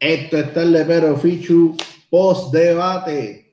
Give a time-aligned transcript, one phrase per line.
[0.00, 1.76] Esto está el de Pedro Fichu
[2.08, 3.52] post debate.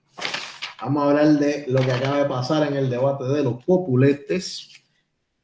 [0.82, 4.70] Vamos a hablar de lo que acaba de pasar en el debate de los populetes.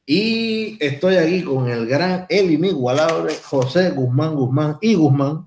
[0.06, 5.46] Y estoy aquí con el gran, el inigualable José Guzmán Guzmán y Guzmán,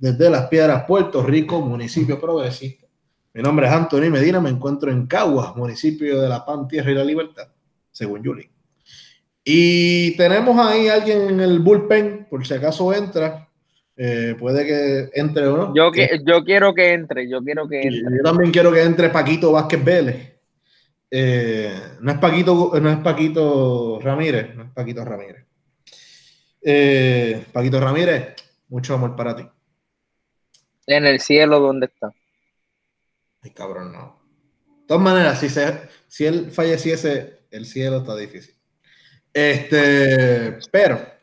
[0.00, 2.88] desde Las Piedras, Puerto Rico, municipio progresista.
[3.34, 6.94] Mi nombre es Anthony Medina, me encuentro en Caguas, municipio de La Pan, Tierra y
[6.94, 7.46] la Libertad,
[7.92, 8.50] según Juli.
[9.44, 13.47] Y tenemos ahí alguien en el bullpen, por si acaso entra.
[14.00, 15.74] Eh, puede que entre o no.
[15.74, 18.16] Yo, que, yo quiero que entre, yo quiero que entre.
[18.16, 20.34] Yo también quiero que entre Paquito Vázquez Vélez.
[21.10, 25.44] Eh, no es Paquito, no es Paquito Ramírez, no es Paquito Ramírez.
[26.62, 28.36] Eh, Paquito Ramírez,
[28.68, 29.44] mucho amor para ti.
[30.86, 32.14] En el cielo, ¿dónde está?
[33.42, 34.22] Ay, cabrón, no.
[34.82, 38.54] De todas maneras, si, se, si él falleciese, el cielo está difícil.
[39.32, 41.17] Este, pero,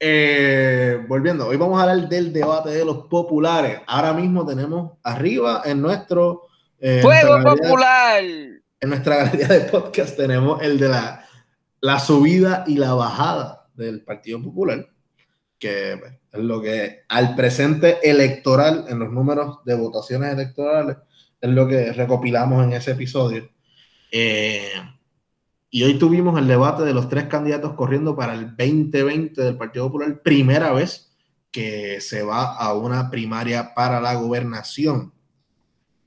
[0.00, 3.80] eh, volviendo, hoy vamos a hablar del debate de los populares.
[3.86, 6.46] Ahora mismo tenemos arriba en nuestro.
[6.78, 8.22] Eh, ¡Fuego popular!
[8.22, 11.26] En nuestra galería de podcast tenemos el de la,
[11.82, 14.88] la subida y la bajada del Partido Popular,
[15.58, 20.96] que es lo que al presente electoral, en los números de votaciones electorales,
[21.38, 23.50] es lo que recopilamos en ese episodio.
[24.10, 24.72] Eh,
[25.70, 29.86] y hoy tuvimos el debate de los tres candidatos corriendo para el 2020 del Partido
[29.86, 31.16] Popular, primera vez
[31.52, 35.12] que se va a una primaria para la gobernación.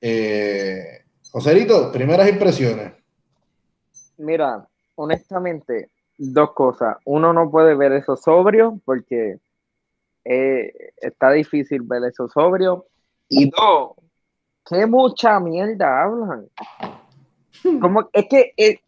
[0.02, 2.94] Eh, Joserito, primeras impresiones.
[4.18, 6.98] Mira, honestamente, dos cosas.
[7.06, 9.40] Uno no puede ver eso sobrio porque
[10.26, 12.86] eh, está difícil ver eso sobrio.
[13.30, 13.94] Y dos,
[14.66, 16.48] qué mucha mierda hablan.
[17.82, 18.80] Como, es que eh,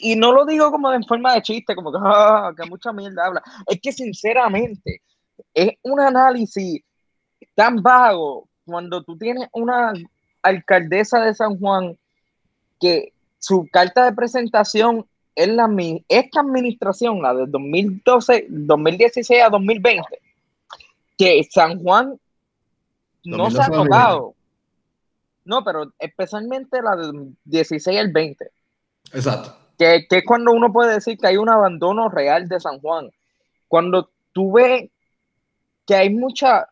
[0.00, 3.26] y no lo digo como en forma de chiste, como que, ah, que mucha mierda
[3.26, 3.42] habla.
[3.66, 5.02] Es que sinceramente
[5.54, 6.82] es un análisis
[7.54, 9.92] tan vago cuando tú tienes una
[10.42, 11.96] alcaldesa de San Juan
[12.80, 15.68] que su carta de presentación es la
[16.08, 20.02] esta administración, la de 2012, 2016 a 2020,
[21.16, 22.18] que San Juan
[23.24, 24.34] no se ha tocado.
[25.44, 28.50] No, pero especialmente la de 16 al 20.
[29.12, 29.56] Exacto.
[29.78, 33.10] Que, es cuando uno puede decir que hay un abandono real de San Juan.
[33.68, 34.90] Cuando tú ves
[35.86, 36.68] que hay mucha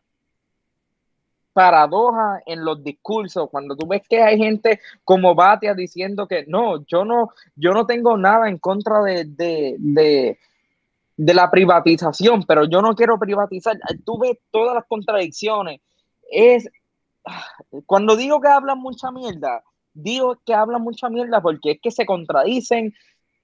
[1.53, 6.85] paradoja en los discursos, cuando tú ves que hay gente como Batia diciendo que no,
[6.85, 10.37] yo no, yo no tengo nada en contra de, de,
[11.17, 13.77] de la privatización, pero yo no quiero privatizar.
[14.05, 15.81] Tú ves todas las contradicciones.
[16.29, 16.69] Es
[17.85, 19.63] cuando digo que hablan mucha mierda,
[19.97, 22.93] digo que hablan mucha mierda porque es que se contradicen.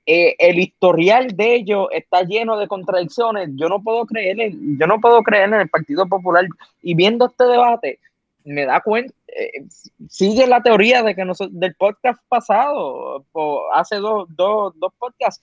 [0.05, 3.49] Eh, el historial de ellos está lleno de contradicciones.
[3.55, 6.45] Yo no puedo creer en, yo no puedo creer en el Partido Popular.
[6.81, 7.99] Y viendo este debate,
[8.43, 9.65] me da cuenta, eh,
[10.09, 13.25] sigue la teoría de que del podcast pasado,
[13.73, 15.41] hace dos, dos, dos podcasts,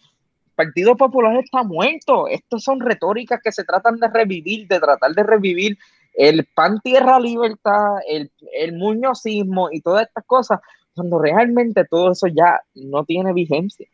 [0.55, 2.29] Partido Popular está muerto.
[2.29, 5.79] Estas son retóricas que se tratan de revivir, de tratar de revivir
[6.13, 10.61] el pan tierra libertad, el, el muñozismo y todas estas cosas
[10.95, 13.87] cuando realmente todo eso ya no tiene vigencia.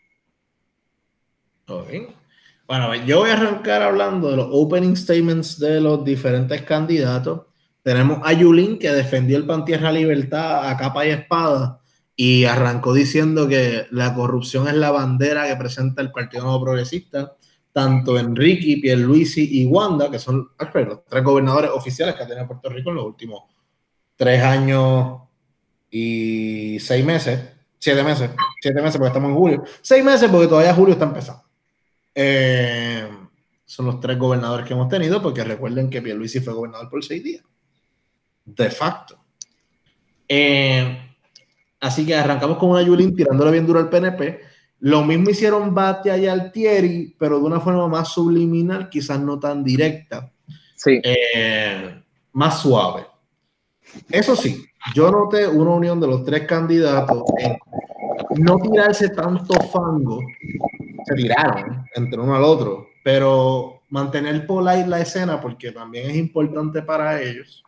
[2.66, 7.42] Bueno, yo voy a arrancar hablando de los opening statements de los diferentes candidatos.
[7.82, 11.80] Tenemos a Yulín que defendió el pan tierra libertad a capa y espada
[12.16, 17.36] y arrancó diciendo que la corrupción es la bandera que presenta el Partido Nuevo Progresista.
[17.72, 22.70] Tanto Enrique, Pierluisi y Wanda, que son los tres gobernadores oficiales que ha tenido Puerto
[22.70, 23.42] Rico en los últimos
[24.16, 25.25] tres años
[25.90, 27.40] y seis meses,
[27.78, 28.30] siete meses,
[28.60, 31.42] siete meses porque estamos en julio, seis meses porque todavía julio está empezando.
[32.14, 33.08] Eh,
[33.64, 37.22] son los tres gobernadores que hemos tenido, porque recuerden que Pierluisi fue gobernador por seis
[37.22, 37.44] días.
[38.44, 39.18] De facto.
[40.28, 40.98] Eh,
[41.80, 44.40] así que arrancamos con una Yulín tirándole bien duro al PNP.
[44.80, 49.64] Lo mismo hicieron Batia y Altieri, pero de una forma más subliminal, quizás no tan
[49.64, 50.32] directa.
[50.76, 51.00] Sí.
[51.02, 52.02] Eh,
[52.32, 53.06] más suave.
[54.10, 57.56] Eso sí, yo noté una unión de los tres candidatos en
[58.42, 60.20] no tirarse tanto fango.
[61.04, 66.82] Se tiraron entre uno al otro, pero mantener polite la escena porque también es importante
[66.82, 67.62] para ellos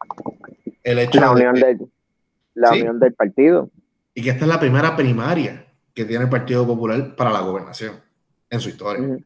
[0.83, 1.79] el hecho la unión, de,
[2.55, 3.71] la unión del partido.
[4.15, 7.97] Y que esta es la primera primaria que tiene el Partido Popular para la gobernación
[8.51, 9.19] en su historia.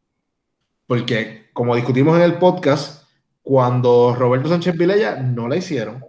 [0.86, 3.06] Porque, como discutimos en el podcast,
[3.42, 6.04] cuando Roberto Sánchez Vilella no la hicieron,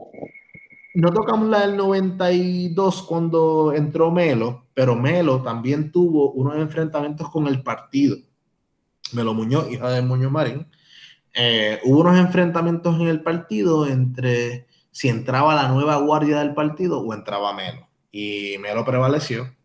[0.93, 7.47] no tocamos la del 92 cuando entró Melo, pero Melo también tuvo unos enfrentamientos con
[7.47, 8.17] el partido.
[9.13, 10.67] Melo Muñoz, hija de Muñoz Marín,
[11.33, 16.99] eh, hubo unos enfrentamientos en el partido entre si entraba la nueva guardia del partido
[16.99, 17.87] o entraba Melo.
[18.11, 19.55] Y Melo prevaleció.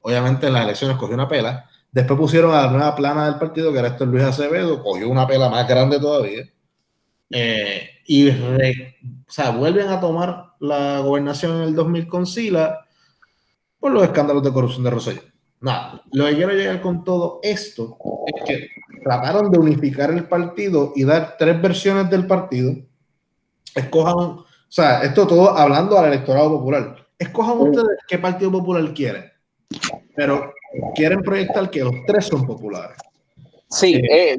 [0.00, 1.68] Obviamente en las elecciones cogió una pela.
[1.90, 5.26] Después pusieron a la nueva plana del partido, que era esto Luis Acevedo, cogió una
[5.26, 6.48] pela más grande todavía.
[7.30, 12.86] Eh, y vuelven a tomar la gobernación en el 2000 con Sila
[13.78, 15.22] por los escándalos de corrupción de Rosselló.
[15.60, 18.68] Nada, lo que quiero llegar con todo esto es que
[19.02, 22.76] trataron de unificar el partido y dar tres versiones del partido.
[23.74, 27.06] Escojan, o sea, esto todo hablando al electorado popular.
[27.18, 29.24] Escojan ustedes qué partido popular quieren,
[30.14, 30.52] pero
[30.94, 32.96] quieren proyectar que los tres son populares.
[33.70, 34.36] Sí, eh, eh,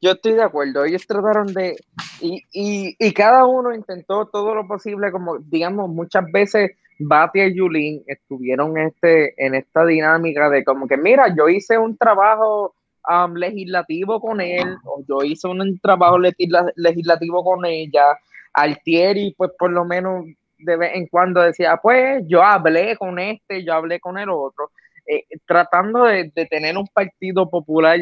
[0.00, 0.84] yo estoy de acuerdo.
[0.84, 1.76] Ellos trataron de,
[2.20, 7.56] y, y, y, cada uno intentó todo lo posible, como digamos, muchas veces Batia y
[7.56, 12.74] Yulín estuvieron este, en esta dinámica de como que, mira, yo hice un trabajo
[13.08, 18.18] um, legislativo con él, o yo hice un trabajo legislativo con ella.
[18.54, 20.26] Altieri, pues por lo menos
[20.58, 24.70] de vez en cuando decía, pues yo hablé con este, yo hablé con el otro,
[25.06, 27.98] eh, tratando de, de tener un partido popular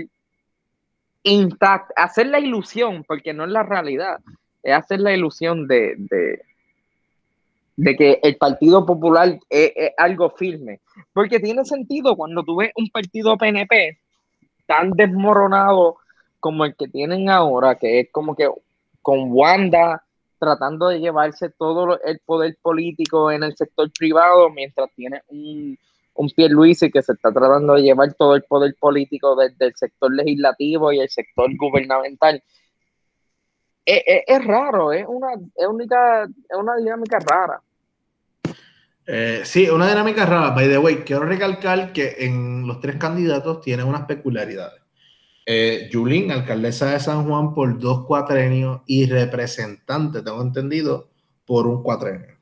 [1.22, 4.18] intacto, hacer la ilusión, porque no es la realidad,
[4.62, 5.94] es hacer la ilusión de,
[7.76, 10.80] de, que el Partido Popular es, algo firme.
[11.12, 13.98] Porque tiene sentido cuando tú ves un partido PNP
[14.66, 15.96] tan desmoronado
[16.38, 18.48] como el que tienen ahora, que es como que
[19.02, 20.02] con Wanda
[20.38, 25.78] tratando de llevarse todo el poder político en el sector privado mientras tiene un
[26.14, 30.12] un Pierluisi que se está tratando de llevar todo el poder político desde el sector
[30.14, 32.42] legislativo y el sector gubernamental.
[33.84, 37.60] Es, raro, es una, es, única, es una dinámica rara.
[39.06, 40.50] Eh, sí, una dinámica rara.
[40.50, 44.80] By the way, quiero recalcar que en los tres candidatos tienen unas peculiaridades.
[45.46, 51.08] Eh, Yulín, alcaldesa de San Juan, por dos cuatrenios y representante, tengo entendido,
[51.44, 52.36] por un cuatrenio.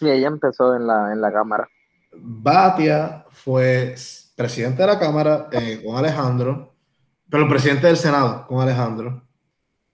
[0.00, 1.68] Y ella empezó en la, en la Cámara.
[2.20, 3.94] Batia fue
[4.34, 6.74] presidente de la Cámara eh, con Alejandro,
[7.28, 9.24] pero presidente del Senado con Alejandro.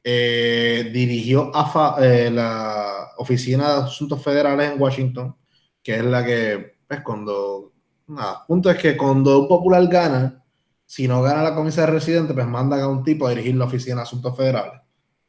[0.02, 5.34] Eh, dirigió a eh, la Oficina de Asuntos Federales en Washington,
[5.82, 7.72] que es la que, pues, cuando.
[8.06, 10.44] Nada, punto es que cuando un popular gana,
[10.84, 13.64] si no gana la comisión de residente, pues mandan a un tipo a dirigir la
[13.64, 14.84] Oficina de Asuntos Federales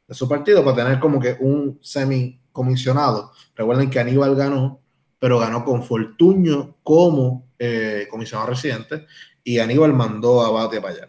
[0.06, 3.32] de su partido para tener como que un semi comisionado.
[3.54, 4.80] Recuerden que Aníbal ganó
[5.18, 9.06] pero ganó con Fortuño como eh, comisionado residente
[9.42, 11.08] y Aníbal mandó a Bate para allá.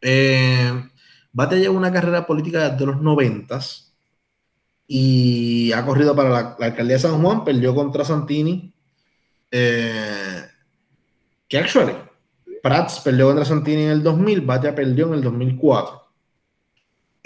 [0.00, 0.88] Eh,
[1.32, 3.94] Bate lleva una carrera política desde los noventas
[4.86, 8.72] y ha corrido para la, alcaldía de San Juan, perdió contra Santini,
[9.50, 10.42] eh,
[11.48, 11.92] que actually,
[12.62, 16.05] Prats perdió contra Santini en el 2000, Bate perdió en el 2004.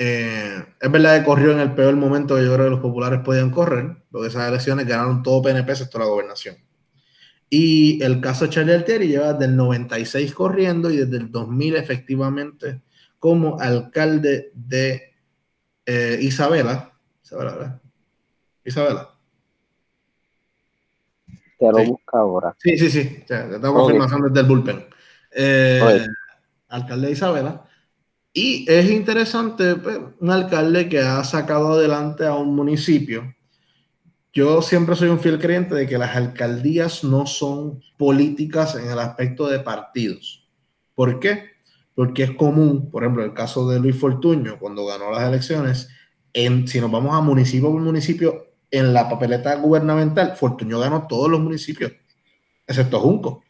[0.03, 3.21] Eh, es verdad que corrió en el peor momento que yo creo que los populares
[3.21, 6.57] podían correr, porque esas elecciones ganaron todo PNP excepto la gobernación.
[7.51, 11.77] Y el caso de Charlie Altieri lleva desde el 96 corriendo y desde el 2000
[11.77, 12.81] efectivamente
[13.19, 15.13] como alcalde de
[15.85, 16.99] eh, Isabela.
[17.23, 17.81] Isabela, ¿verdad?
[18.65, 19.11] Isabela.
[21.59, 22.57] Te lo busca ahora.
[22.59, 23.25] Sí, sí, sí.
[23.27, 24.87] te tengo confirmación desde el bullpen.
[25.33, 26.07] Eh,
[26.69, 27.67] alcalde de Isabela.
[28.33, 33.35] Y es interesante pues, un alcalde que ha sacado adelante a un municipio.
[34.33, 38.99] Yo siempre soy un fiel creyente de que las alcaldías no son políticas en el
[39.01, 40.49] aspecto de partidos.
[40.95, 41.51] ¿Por qué?
[41.97, 45.89] Porque es común, por ejemplo, el caso de Luis Fortuño, cuando ganó las elecciones,
[46.33, 51.29] en, si nos vamos a municipio por municipio, en la papeleta gubernamental, Fortuño ganó todos
[51.29, 51.93] los municipios,
[52.69, 53.43] excepto Junco.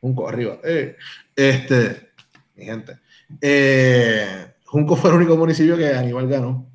[0.00, 0.58] Junco arriba.
[0.64, 0.96] Eh,
[1.36, 2.12] este,
[2.56, 2.98] mi gente.
[3.40, 6.70] Eh, Junco fue el único municipio que Aníbal ganó.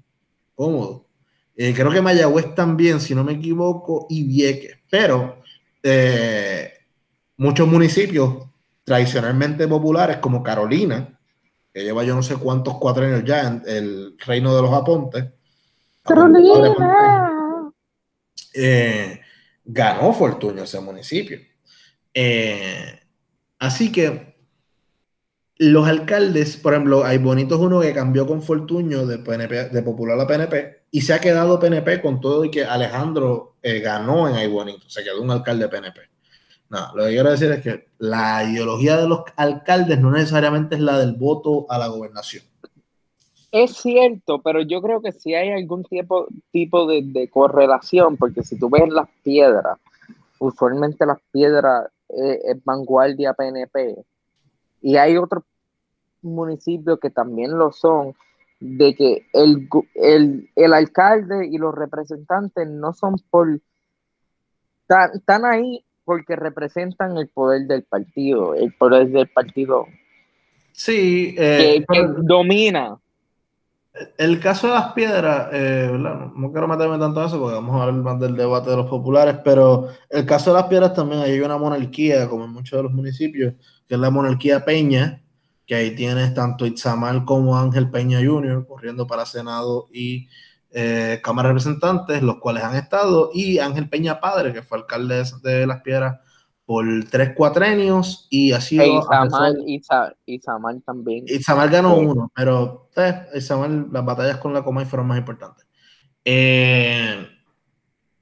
[0.55, 1.07] Cómodo.
[1.55, 4.77] Eh, creo que Mayagüez también, si no me equivoco, y Vieques.
[4.89, 5.41] Pero
[5.83, 6.71] eh,
[7.37, 8.49] muchos municipios
[8.83, 11.19] tradicionalmente populares, como Carolina,
[11.73, 15.25] que lleva yo no sé cuántos cuatro años ya en el reino de los Apontes.
[16.03, 17.71] Carolina.
[19.65, 21.39] ganó Fortunio ese municipio.
[23.59, 24.36] así que
[25.59, 30.27] los alcaldes, por ejemplo, hay bonitos uno que cambió con Fortuño de, de Popular a
[30.27, 34.47] PNP y se ha quedado PNP con todo y que Alejandro eh, ganó en Ay
[34.47, 36.01] Bonito, se quedó un alcalde PNP.
[36.69, 40.81] No, lo que quiero decir es que la ideología de los alcaldes no necesariamente es
[40.81, 42.43] la del voto a la gobernación.
[43.51, 48.59] Es cierto, pero yo creo que sí hay algún tipo, tipo de, correlación, porque si
[48.59, 49.77] tú ves las piedras,
[50.39, 53.95] usualmente las piedras eh, es vanguardia PNP,
[54.87, 55.43] y hay otros
[56.21, 58.15] municipios que también lo son,
[58.61, 59.67] de que el,
[60.55, 63.59] el, alcalde y los representantes no son por,
[65.13, 69.87] están ahí porque representan el poder del partido, el poder del partido.
[70.71, 72.97] Sí, eh, que, domina.
[74.17, 77.83] El caso de las piedras, eh, no, quiero meterme tanto en eso porque vamos a
[77.83, 81.37] hablar más del debate de los populares, pero el caso de las piedras también hay
[81.41, 83.53] una monarquía, como en muchos de los municipios,
[83.87, 85.23] que es la monarquía Peña,
[85.65, 88.65] que ahí tienes tanto Itzamal como Ángel Peña Jr.
[88.67, 90.27] corriendo para Senado y
[90.71, 95.23] eh, Cámara de Representantes, los cuales han estado, y Ángel Peña Padre, que fue alcalde
[95.43, 96.19] de Las Piedras
[96.65, 98.83] por tres cuatrenios y ha sido...
[98.83, 98.87] E
[100.25, 101.23] Izamal, también.
[101.25, 105.65] Izamal ganó uno, pero eh, las batallas con la Comay fueron más importantes.
[106.25, 107.25] Eh,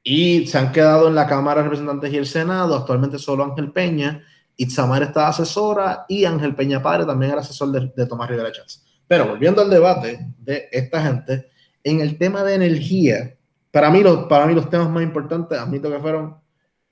[0.04, 3.72] y se han quedado en la Cámara de Representantes y el Senado, actualmente solo Ángel
[3.72, 4.24] Peña,
[4.58, 8.84] Itzamar está asesora y Ángel Peña Padre también era asesor de, Tomás Rivera Chávez.
[9.08, 11.50] Pero volviendo al debate de esta gente,
[11.84, 13.36] en el tema de energía,
[13.72, 16.38] para mí, los, para mí los temas más importantes, admito que fueron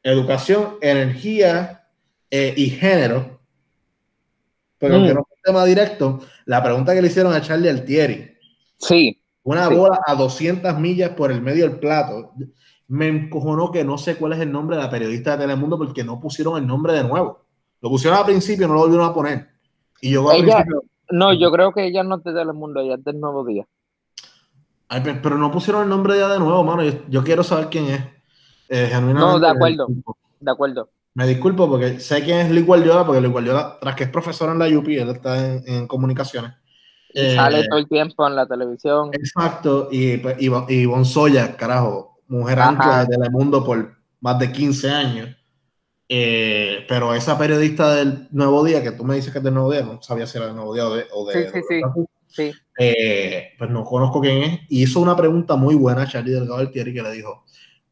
[0.03, 1.87] educación, energía
[2.29, 3.39] eh, y género.
[4.77, 5.15] Pero aunque mm.
[5.15, 8.37] no es un tema directo, la pregunta que le hicieron a Charlie Altieri.
[8.77, 9.19] Sí.
[9.43, 12.33] Una bola a 200 millas por el medio del plato.
[12.87, 16.03] Me encojonó que no sé cuál es el nombre de la periodista de Telemundo porque
[16.03, 17.42] no pusieron el nombre de nuevo.
[17.83, 19.49] Lo pusieron al principio, no lo volvieron a poner.
[19.99, 20.25] Y yo
[21.11, 23.67] No, yo creo que ella no es de Telemundo, ella es del Nuevo Día.
[24.87, 26.81] pero no pusieron el nombre de ella de nuevo, mano.
[27.09, 28.01] Yo, quiero saber quién es.
[28.69, 29.87] Eh, no, de acuerdo.
[30.39, 30.89] De acuerdo.
[31.13, 34.49] Me disculpo porque sé quién es Lee Guardiola, porque Lee Guardiola, tras que es profesor
[34.49, 36.53] en la UP, él está en, comunicaciones.
[37.13, 39.09] sale eh, todo el tiempo en la televisión.
[39.11, 44.89] Exacto, y, pues, y, y Bonsoya, carajo, mujer ancla de Telemundo por más de 15
[44.89, 45.42] años.
[46.09, 49.71] Eh, pero esa periodista del Nuevo Día, que tú me dices que es del Nuevo
[49.71, 51.05] Día, no sabía si era del Nuevo Día o de...
[51.11, 51.81] O de sí, sí,
[52.27, 52.51] sí.
[52.77, 54.59] Eh, pues no conozco quién es.
[54.69, 57.43] Y hizo una pregunta muy buena a Charlie Delgado Altieri que le dijo,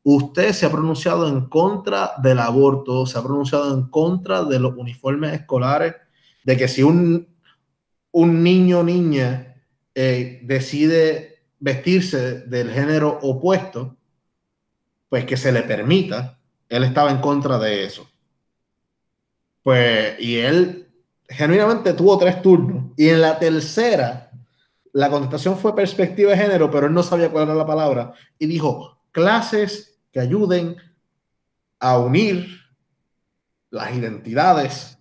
[0.03, 4.75] usted se ha pronunciado en contra del aborto, se ha pronunciado en contra de los
[4.75, 5.95] uniformes escolares,
[6.43, 7.27] de que si un,
[8.11, 9.55] un niño o niña
[9.93, 13.97] eh, decide vestirse del género opuesto,
[15.09, 16.40] pues que se le permita
[16.71, 18.09] él estaba en contra de eso.
[19.61, 20.87] Pues, y él
[21.27, 22.93] genuinamente tuvo tres turnos.
[22.95, 24.31] Y en la tercera,
[24.93, 28.13] la contestación fue perspectiva de género, pero él no sabía cuál era la palabra.
[28.39, 30.77] Y dijo, clases que ayuden
[31.79, 32.47] a unir
[33.69, 34.97] las identidades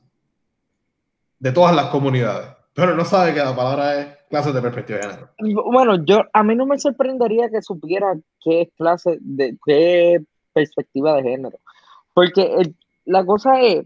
[1.39, 2.49] de todas las comunidades.
[2.75, 5.31] Pero no sabe que la palabra es clases de perspectiva de género.
[5.71, 10.21] Bueno, yo a mí no me sorprendería que supiera qué es clase de qué
[10.53, 11.59] perspectiva de género.
[12.15, 12.73] Porque
[13.05, 13.85] la cosa es,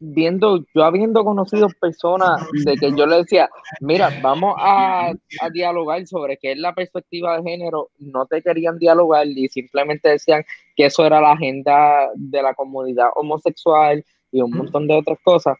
[0.00, 5.12] viendo, yo habiendo conocido personas de que yo le decía, mira, vamos a,
[5.52, 10.44] dialogar sobre qué es la perspectiva de género, no te querían dialogar y simplemente decían
[10.74, 15.58] que eso era la agenda de la comunidad homosexual y un montón de otras cosas.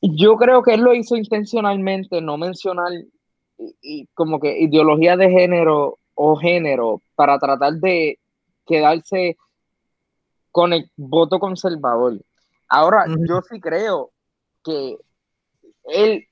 [0.00, 2.92] Yo creo que él lo hizo intencionalmente, no mencionar
[3.82, 8.18] y como que ideología de género o género para tratar de
[8.70, 9.36] quedarse
[10.52, 12.20] con el voto conservador.
[12.68, 14.12] Ahora, yo sí creo
[14.62, 14.96] que
[15.84, 16.28] él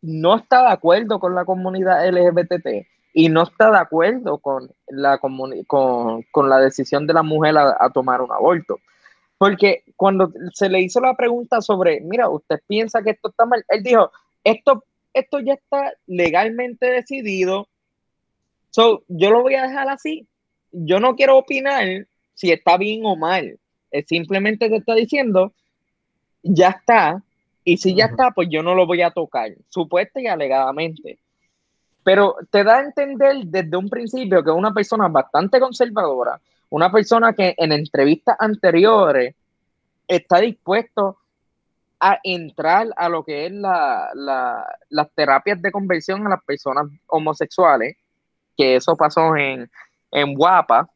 [0.00, 5.18] no está de acuerdo con la comunidad LGBT y no está de acuerdo con la,
[5.18, 5.32] con,
[6.30, 8.78] con la decisión de la mujer a, tomar un aborto.
[9.36, 13.62] Porque cuando se le hizo la pregunta sobre, mira, usted piensa que esto está mal,
[13.68, 14.10] él dijo,
[14.44, 14.82] esto,
[15.12, 17.68] esto ya está legalmente decidido,
[18.70, 20.26] so, yo lo voy a dejar así
[20.72, 23.58] yo no quiero opinar si está bien o mal.
[23.90, 25.52] Es simplemente te está diciendo,
[26.42, 27.22] ya está,
[27.64, 31.18] y si ya está, pues yo no lo voy a tocar, supuesta y alegadamente.
[32.02, 37.32] Pero te da a entender desde un principio que una persona bastante conservadora, una persona
[37.32, 39.34] que en entrevistas anteriores
[40.08, 41.18] está dispuesto
[42.00, 44.10] a entrar a lo que es la,
[44.88, 47.96] las terapias de conversión a las personas homosexuales,
[48.56, 49.70] que eso pasó en,
[50.12, 50.88] en Guapa,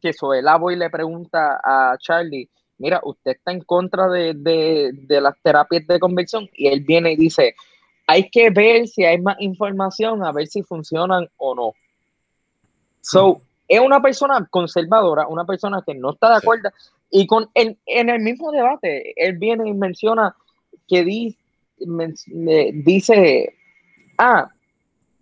[0.00, 2.48] que Soelabo y le pregunta a Charlie,
[2.78, 7.54] mira, usted está en contra de, las terapias de conversión y él viene y dice,
[8.06, 11.72] hay que ver si hay más información, a ver si funcionan o no.
[13.00, 16.70] So, es una persona conservadora, una persona que no está de acuerdo.
[17.10, 20.34] Y con en el mismo debate, él viene y menciona
[20.88, 21.38] que dice,
[22.74, 23.54] dice
[24.18, 24.48] ah,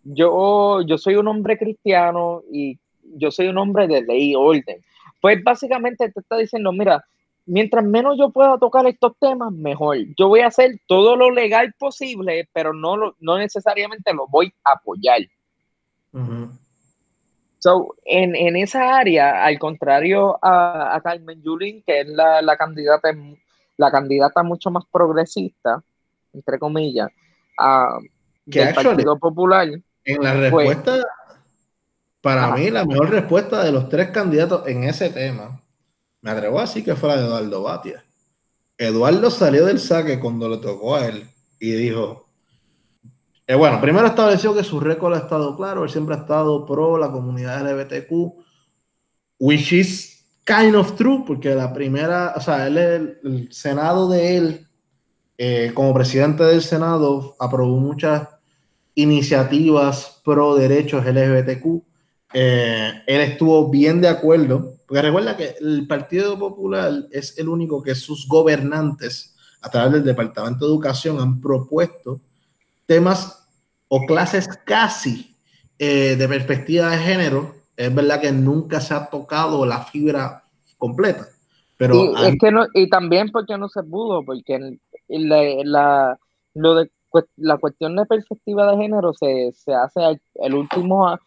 [0.05, 2.79] yo, yo soy un hombre cristiano y
[3.17, 4.83] yo soy un hombre de ley y orden.
[5.21, 7.05] Pues básicamente te está diciendo, mira,
[7.47, 9.99] mientras menos yo pueda tocar estos temas, mejor.
[10.17, 14.53] Yo voy a hacer todo lo legal posible, pero no, lo, no necesariamente lo voy
[14.65, 15.21] a apoyar.
[17.59, 22.57] So, en, en, esa área, al contrario a, a Carmen Yulín, que es la, la,
[22.57, 23.11] candidata,
[23.77, 25.83] la candidata mucho más progresista,
[26.33, 27.09] entre comillas,
[27.59, 27.99] a,
[28.47, 29.69] del Partido Popular.
[30.05, 30.97] En la respuesta,
[32.21, 35.61] para mí, la mejor respuesta de los tres candidatos en ese tema,
[36.21, 38.05] me atrevo a decir que fue la de Eduardo Batia.
[38.77, 42.27] Eduardo salió del saque cuando le tocó a él y dijo,
[43.47, 46.97] eh, bueno, primero estableció que su récord ha estado claro, él siempre ha estado pro
[46.97, 48.33] la comunidad LGBTQ,
[49.39, 54.69] which is kind of true, porque la primera, o sea, él, el, Senado de él,
[55.37, 58.29] eh, como presidente del Senado, aprobó muchas
[58.95, 61.90] iniciativas pro derechos LGBTQ.
[62.33, 67.83] Eh, él estuvo bien de acuerdo, porque recuerda que el Partido Popular es el único
[67.83, 72.21] que sus gobernantes, a través del Departamento de Educación, han propuesto
[72.87, 73.49] temas
[73.89, 75.37] o clases casi
[75.79, 80.45] eh, de perspectiva de género, es verdad que nunca se ha tocado la fibra
[80.77, 81.27] completa.
[81.77, 86.19] Pero y, es que no, y también porque no se pudo, porque la,
[86.55, 86.91] lo de,
[87.37, 91.19] la cuestión de perspectiva de género se, se hace el, último,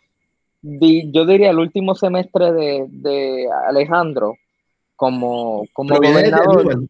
[0.64, 4.36] yo diría el último semestre de, de Alejandro
[4.96, 6.88] como, como gobernador.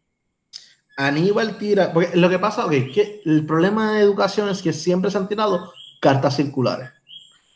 [0.96, 5.10] Aníbal tira, porque lo que pasa es que el problema de educación es que siempre
[5.10, 6.90] se han tirado cartas circulares.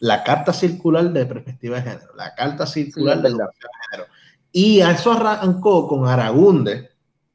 [0.01, 4.13] La carta circular de perspectiva de género, la carta circular de educación de género.
[4.51, 6.91] Y eso arrancó con Aragunde,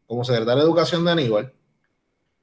[0.05, 1.53] como secretario de Educación de Aníbal,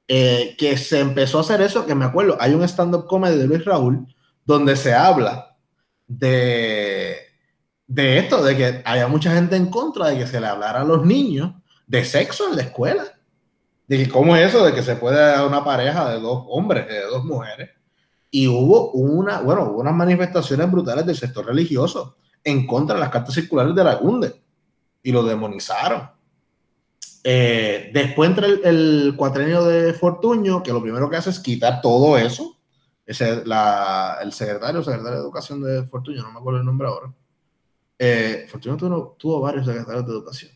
[0.07, 3.47] eh, que se empezó a hacer eso, que me acuerdo, hay un stand-up comedy de
[3.47, 4.07] Luis Raúl,
[4.43, 5.50] donde se habla
[6.17, 7.17] de,
[7.87, 10.85] de esto, de que había mucha gente en contra de que se le hablara a
[10.85, 11.53] los niños
[11.87, 13.03] de sexo en la escuela
[13.97, 17.01] de cómo es eso de que se puede dar una pareja de dos hombres, de
[17.01, 17.71] dos mujeres.
[18.29, 23.09] Y hubo una, bueno, hubo unas manifestaciones brutales del sector religioso en contra de las
[23.09, 24.33] cartas circulares de la Gunde
[25.03, 26.09] y lo demonizaron.
[27.21, 31.81] Eh, después entra el, el, cuatrenio de Fortuño, que lo primero que hace es quitar
[31.81, 32.57] todo eso.
[33.11, 37.13] Ese, la, el secretario, secretario de Educación de Fortuño, no me acuerdo el nombre ahora.
[37.99, 40.51] Eh, Fortuño tuvo, tuvo, varios secretarios de Educación.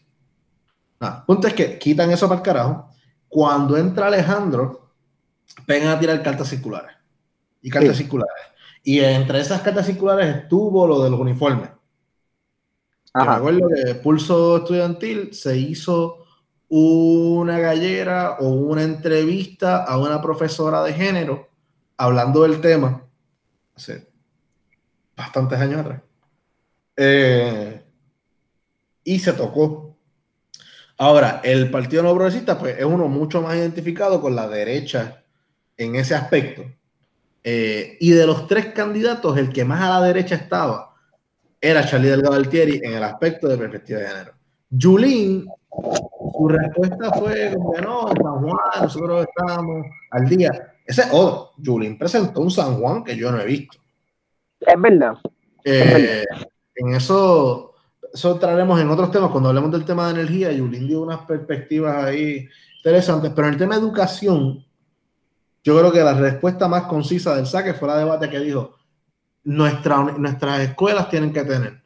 [1.01, 2.89] Nada, punto es que quitan eso para el carajo
[3.27, 4.93] cuando entra Alejandro,
[5.67, 6.95] vengan a tirar cartas circulares
[7.61, 8.33] y cartas circulares.
[8.81, 11.71] Y entre esas cartas circulares estuvo lo de los uniformes.
[13.13, 16.23] me acuerdo que Pulso Estudiantil se hizo
[16.69, 21.49] una gallera o una entrevista a una profesora de género
[21.97, 23.03] hablando del tema
[23.75, 24.07] hace
[25.15, 26.01] bastantes años atrás.
[26.97, 27.83] Eh,
[29.03, 29.95] y se tocó
[30.97, 35.23] Ahora, el Partido No Progresista pues, es uno mucho más identificado con la derecha
[35.75, 36.63] en ese aspecto.
[37.43, 40.95] Eh, y de los tres candidatos, el que más a la derecha estaba
[41.59, 44.33] era Charlie Delgado Altieri en el aspecto de perspectiva de género.
[44.79, 50.74] Julín, su respuesta fue como no, estábamos al día.
[50.85, 51.51] Ese es otro.
[51.63, 53.77] Julín presentó un San Juan que yo no he visto.
[54.59, 55.17] Es verdad.
[55.63, 56.23] Eh,
[56.75, 57.75] en eso
[58.15, 62.05] eso traeremos en otros temas, cuando hablemos del tema de energía, Yulín dio unas perspectivas
[62.05, 64.65] ahí interesantes, pero en el tema de educación,
[65.61, 68.77] yo creo que la respuesta más concisa del saque fue la debate que dijo,
[69.43, 71.83] nuestra, nuestras escuelas tienen que tener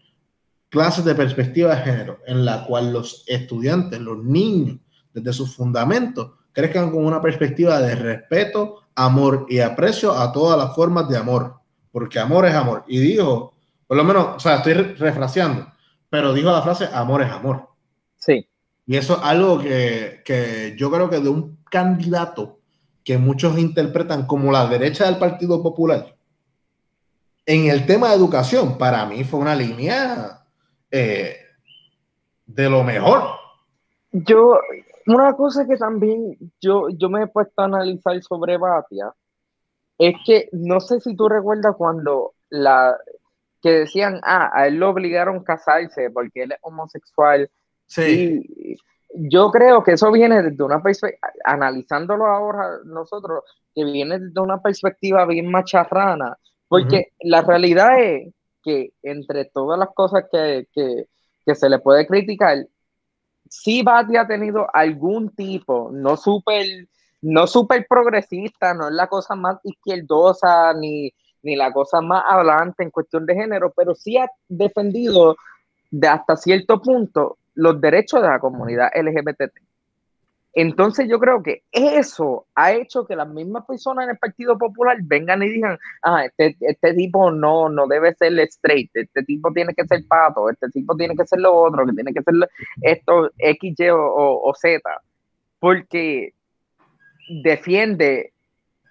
[0.70, 4.78] clases de perspectiva de género, en la cual los estudiantes, los niños,
[5.12, 10.76] desde sus fundamentos, crezcan con una perspectiva de respeto, amor y aprecio a todas las
[10.76, 11.56] formas de amor,
[11.92, 12.84] porque amor es amor.
[12.88, 13.54] Y dijo,
[13.88, 15.68] por lo menos, o sea, estoy refraseando,
[16.10, 17.70] pero dijo la frase, amor es amor.
[18.18, 18.48] Sí.
[18.86, 22.60] Y eso es algo que, que yo creo que de un candidato
[23.04, 26.16] que muchos interpretan como la derecha del Partido Popular,
[27.46, 30.46] en el tema de educación, para mí fue una línea
[30.92, 31.36] eh,
[32.46, 33.24] de lo mejor.
[34.12, 34.60] Yo,
[35.16, 39.14] una cosa que también yo, yo me he puesto a analizar sobre Batia
[39.98, 42.98] es que no sé si tú recuerdas cuando la,
[43.62, 47.50] que decían, ah, a él lo obligaron a casarse porque él es homosexual.
[47.86, 48.78] Sí.
[49.16, 53.44] yo creo que eso viene desde una perspectiva, analizándolo ahora nosotros,
[53.74, 59.90] que viene desde una perspectiva bien macharrana, porque la realidad es que entre todas las
[59.96, 61.06] cosas que, que,
[61.46, 62.58] que se le puede criticar,
[63.50, 66.88] sí Bati ha tenido algún tipo, no súper
[67.22, 71.12] no super progresista, no es la cosa más izquierdosa, ni,
[71.44, 75.36] ni la cosa más adelante en cuestión de género, pero sí ha defendido
[75.92, 79.52] de hasta cierto punto los derechos de la comunidad LGBT.
[80.54, 84.98] Entonces yo creo que eso ha hecho que las mismas personas en el Partido Popular
[85.02, 89.76] vengan y digan, ah, este, este tipo no, no debe ser straight, este tipo tiene
[89.76, 92.34] que ser pato, este tipo tiene que ser lo otro, que tiene que ser
[92.82, 94.82] esto X, Y o, Z,
[95.60, 96.34] porque
[97.44, 98.34] defiende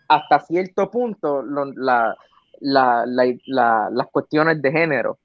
[0.06, 2.16] hasta cierto punto la,
[2.60, 5.18] las cuestiones de género.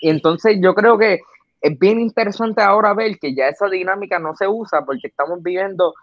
[0.00, 1.20] Y entonces yo creo que
[1.62, 5.94] es bien interesante ahora ver que ya esa dinámica no se usa porque estamos viviendo,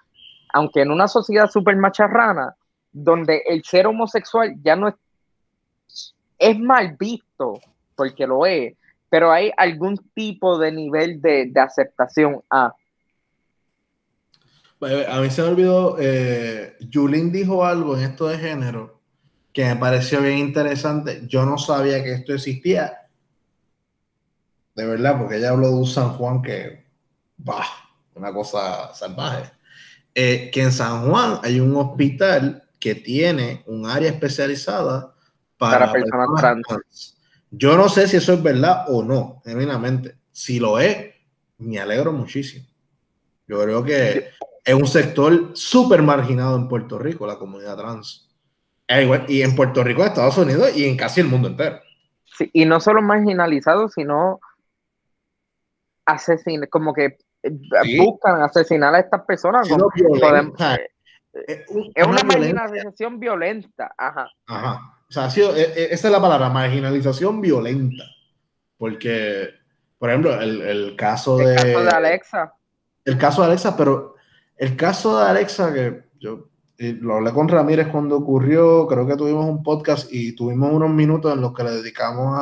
[0.53, 2.55] aunque en una sociedad súper macharrana,
[2.91, 4.95] donde el ser homosexual ya no
[6.39, 7.59] es, mal visto,
[7.93, 8.73] porque lo es,
[9.09, 12.73] pero hay algún tipo de nivel de, aceptación a.
[14.81, 19.01] A mí se me olvidó, eh, Julín dijo algo en esto de género
[19.51, 21.23] que me pareció bien interesante.
[21.27, 22.98] Yo no sabía que esto existía
[24.79, 26.85] de verdad, porque ella habló de un San Juan que,
[27.47, 27.65] va
[28.15, 29.51] una cosa salvaje.
[30.13, 35.13] Eh, que en San Juan hay un hospital que tiene un área especializada
[35.57, 37.17] para, personas, trans.
[37.51, 40.15] Yo no sé si eso es verdad o no, genuinamente.
[40.31, 41.13] Si lo es,
[41.57, 42.65] me alegro muchísimo.
[43.47, 44.29] Yo creo que
[44.63, 48.29] es un sector súper marginado en Puerto Rico, la comunidad trans.
[49.27, 51.79] Y en Puerto Rico, en Estados Unidos y en casi el mundo entero.
[52.37, 54.39] Sí, y no solo marginalizado, sino
[56.11, 59.69] asesinar, como que eh, buscan asesinar a estas personas.
[59.69, 59.75] Eh,
[61.47, 63.93] eh, es una, marginalización violenta.
[63.97, 64.29] Ajá.
[64.47, 64.97] Ajá.
[65.07, 68.03] O sea, ha sido, esa es la palabra, marginalización violenta.
[68.77, 69.49] Porque,
[69.97, 71.55] por ejemplo, el, caso de.
[71.55, 72.53] El caso de Alexa.
[73.05, 74.15] El caso de Alexa, pero
[74.57, 79.45] el caso de Alexa, que yo lo hablé con Ramírez cuando ocurrió, creo que tuvimos
[79.45, 82.37] un podcast y tuvimos unos minutos en los que le dedicamos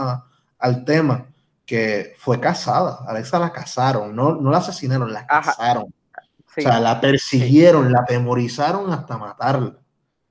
[0.60, 1.28] al tema
[1.68, 3.02] que fue casada.
[3.06, 5.84] Alexa la casaron, no, no la asesinaron, la casaron.
[5.84, 9.76] O sea, la persiguieron, la temorizaron hasta matarla.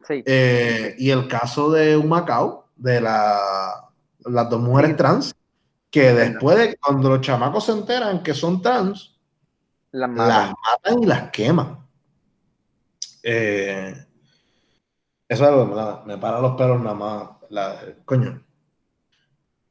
[0.08, 3.90] Eh, y el caso de un Macao, de la,
[4.24, 5.34] las dos mujeres trans,
[5.90, 9.20] que después de cuando los chamacos se enteran que son trans,
[9.92, 11.86] las matan, y las queman.
[13.22, 13.94] Eh,
[15.28, 17.28] eso es algo me, me para los pelos nada más.
[18.04, 18.42] coño.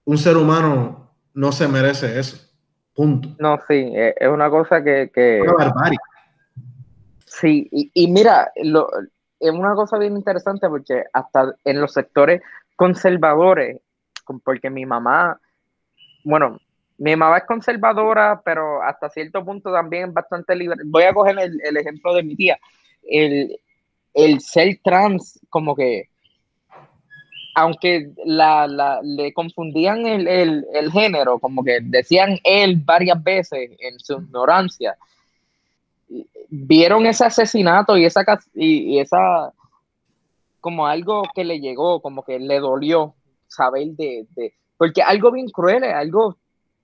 [0.06, 1.05] Un ser humano
[1.36, 2.38] no se merece eso.
[2.96, 3.30] Punto.
[3.40, 5.12] No, sí, e, es una cosa que...
[5.14, 5.42] que...
[5.42, 6.00] Una barbarie.
[7.26, 8.90] Sí, y, mira, lo,
[9.40, 12.42] es una cosa bien interesante porque hasta en los sectores
[12.78, 13.82] conservadores,
[14.44, 15.38] porque mi mamá,
[16.24, 16.58] bueno,
[16.98, 20.78] mi mamá es conservadora, pero hasta cierto punto también es bastante libre.
[20.86, 22.58] Voy a coger el, ejemplo de mi tía.
[23.04, 23.60] El,
[24.14, 26.10] el ser trans, como que
[27.56, 34.98] aunque la, le confundían el, género, como que decían él varias veces en su ignorancia,
[36.50, 39.54] vieron ese asesinato y esa, y, esa
[40.60, 43.16] como algo que le llegó, como que le dolió
[43.48, 46.38] saber de, de porque algo bien cruel, algo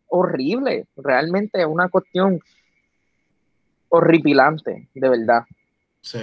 [0.08, 2.40] horrible, realmente una cuestión
[3.90, 5.44] horripilante, de verdad.
[6.00, 6.20] Sí.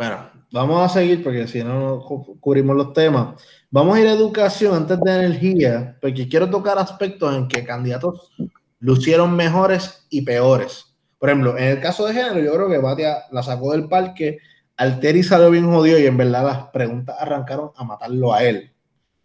[0.00, 2.00] Bueno, vamos a seguir porque si no,
[2.40, 3.38] cubrimos los temas.
[3.70, 8.32] Vamos a ir a educación antes de energía, porque quiero tocar aspectos en que candidatos
[8.78, 10.86] lucieron mejores y peores.
[11.18, 14.38] Por ejemplo, en el caso de género, yo creo que Batia la sacó del parque,
[14.78, 18.72] Alteri salió bien jodido y en verdad las preguntas arrancaron a matarlo a él.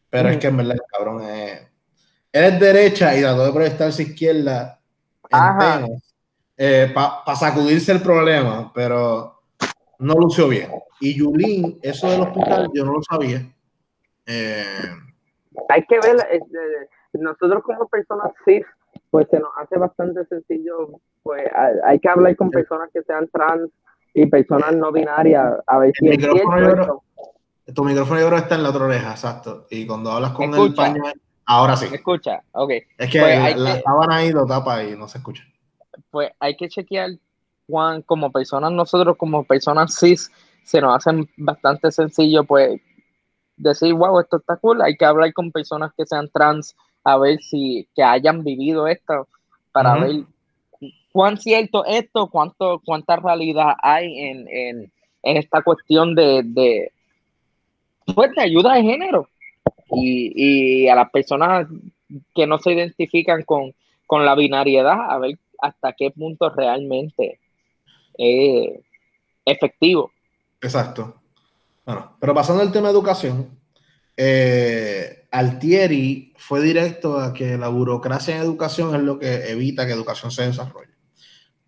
[0.10, 1.62] Pero es que en verdad el cabrón es.
[2.34, 4.82] Él es derecha y trató de proyectarse izquierda
[6.58, 9.35] eh, para sacudirse el problema, pero
[10.00, 10.70] no lució bien.
[11.00, 13.48] Y Yulín, eso del hospital, yo no lo sabía.
[14.26, 14.64] Eh,
[15.70, 16.60] hay que ver, este,
[17.14, 18.66] nosotros como personas cis,
[19.10, 21.44] pues se nos hace bastante sencillo, pues
[21.84, 23.70] hay que hablar con personas que sean trans
[24.14, 27.04] y personas no binarias, a ver si micrófono
[27.74, 29.68] Tu micrófono creo está en la otra oreja, exacto.
[29.70, 31.04] Y cuando hablas con el paño,
[31.46, 31.94] ahora sí.
[31.94, 32.72] escucha, ok.
[32.98, 35.44] Es que pues la, sábana ahí lo tapa y no se escucha.
[36.10, 37.12] Pues hay que chequear
[37.68, 40.32] Juan, como personas, nosotros como personas cis,
[40.64, 42.80] se nos hacen bastante sencillo, pues,
[43.58, 47.40] decir, wow, esto está cool, hay que hablar con personas que sean trans, a ver
[47.42, 49.28] si, que hayan vivido esto,
[49.72, 50.24] para ver
[51.12, 54.92] cuán cierto esto, cuánto, cuánta realidad hay en, en,
[55.24, 56.92] en esta cuestión de, de,
[58.14, 59.30] pues, de ayuda de género.
[59.92, 60.34] Y,
[60.84, 61.68] y, a las personas
[62.34, 63.74] que no se identifican con,
[64.08, 67.40] con la binariedad, a ver hasta qué punto realmente
[69.46, 70.12] efectivo.
[70.62, 71.22] Exacto.
[71.86, 73.60] Bueno, pero pasando al tema de educación,
[74.18, 79.94] eh, Altieri fue directo a que la burocracia en educación es lo que evita que
[79.94, 80.94] educación se desarrolle.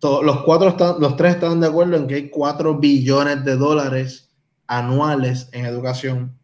[0.00, 4.30] los, cuatro los tres están de acuerdo en que hay 4 billones de dólares
[4.66, 6.38] anuales en educación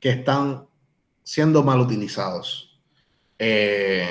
[0.00, 0.66] que están
[1.22, 2.78] siendo mal utilizados.
[3.38, 4.06] Eh,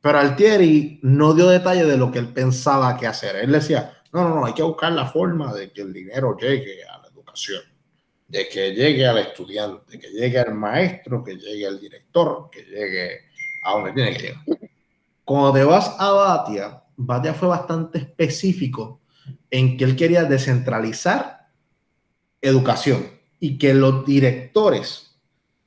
[0.00, 3.36] pero Altieri no dio detalle de lo que él pensaba que hacer.
[3.36, 6.84] Él decía, no, no, no, hay que buscar la forma de que el dinero llegue
[6.84, 7.62] a la educación
[8.34, 13.20] de que llegue al estudiante, que llegue al maestro, que llegue al director, que llegue
[13.62, 14.44] a donde tiene que llegar.
[15.24, 19.00] Cuando te vas a Batia, Batia fue bastante específico
[19.50, 21.48] en que él quería descentralizar
[22.40, 23.08] educación
[23.40, 25.16] y que los directores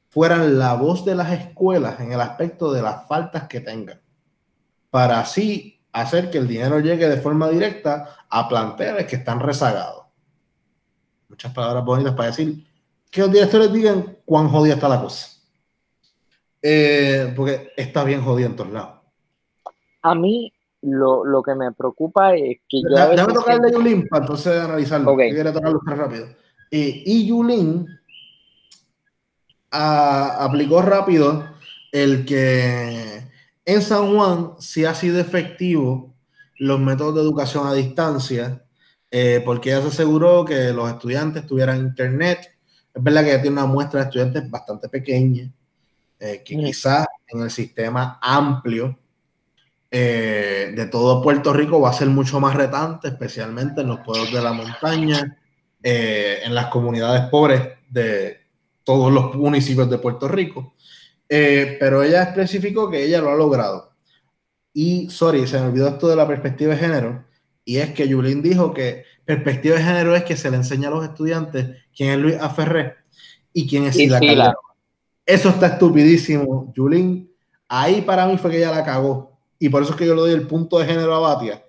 [0.10, 4.02] fueran la voz de las escuelas en el aspecto de las faltas que tengan,
[4.90, 10.08] para así hacer que el dinero llegue de forma directa a planteles que están rezagados
[11.30, 12.66] muchas palabras bonitas para decir
[13.12, 15.28] que los directores digan cuán jodida está la cosa.
[16.62, 19.00] Eh, porque está bien jodida en todos lados.
[20.02, 23.10] A mí lo, lo que me preocupa es que yo.
[23.10, 25.12] Déjame tocarle a Yulín para entonces analizarlo.
[25.12, 25.32] Okay.
[25.32, 26.28] Quiero tocarlo rápido.
[26.72, 27.88] Eh, y Yulín
[29.72, 31.46] ah, aplicó rápido
[31.92, 33.27] el que
[33.68, 36.16] en San Juan sí ha sido efectivo
[36.58, 38.64] los métodos de educación a distancia
[39.12, 42.50] eh, porque ella se aseguró que los estudiantes tuvieran internet.
[42.94, 45.52] Es verdad que ella tiene una muestra de estudiantes bastante pequeña,
[46.18, 48.98] eh, que quizás en el sistema amplio
[49.92, 54.32] eh, de todo Puerto Rico va a ser mucho más retante, especialmente en los pueblos
[54.32, 55.38] de la montaña,
[55.84, 58.38] en las comunidades pobres de
[58.86, 60.74] todos los municipios de Puerto Rico.
[61.28, 63.94] Pero ella especificó que ella lo ha logrado.
[64.74, 67.28] Y, sorry, se me olvidó esto de la perspectiva de género
[67.68, 70.92] y es que Yulín dijo que perspectiva de género es que se le enseña a
[70.92, 72.96] los estudiantes quién es Luis Aferré
[73.52, 74.56] y quién es Sila
[75.26, 77.30] Eso está estupidísimo, Yulín.
[77.68, 79.38] Ahí para mí fue que ella la cagó.
[79.60, 81.62] Y por eso es que yo le doy el punto de género a Batia.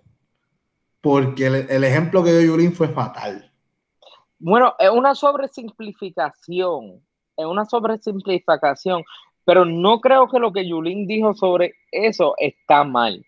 [1.01, 3.51] Porque el, ejemplo que dio Yulín fue fatal.
[4.38, 7.03] Bueno, es una sobresimplificación.
[7.37, 9.03] Es una sobresimplificación.
[9.48, 13.24] Pero no creo que lo que Yulín dijo sobre eso está mal.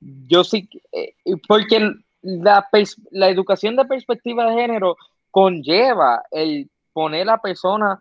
[0.00, 1.12] Yo sí, eh,
[1.46, 1.92] porque
[2.22, 2.66] la,
[3.10, 4.96] la educación de perspectiva de género
[5.30, 7.98] conlleva el poner a personas,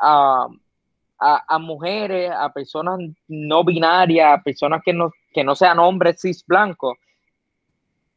[0.00, 0.46] a,
[1.58, 6.96] mujeres, a personas no binarias, a personas que no, que no sean hombres cis blancos,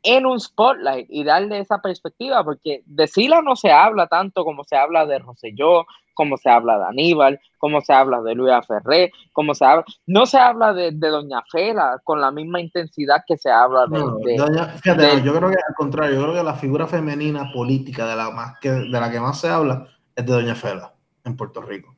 [0.03, 4.63] en un spotlight y darle esa perspectiva, porque de Sila no se habla tanto como
[4.63, 9.11] se habla de Roselló, como se habla de Aníbal, como se habla de Luis Ferré,
[9.31, 13.51] como se habla, no se habla de, Doña Fela con la misma intensidad que se
[13.51, 14.37] habla de...
[14.81, 18.31] fíjate, yo creo que al contrario, yo creo que la figura femenina política de la,
[18.31, 21.95] más que, de la que más se habla es de Doña Fela en Puerto Rico,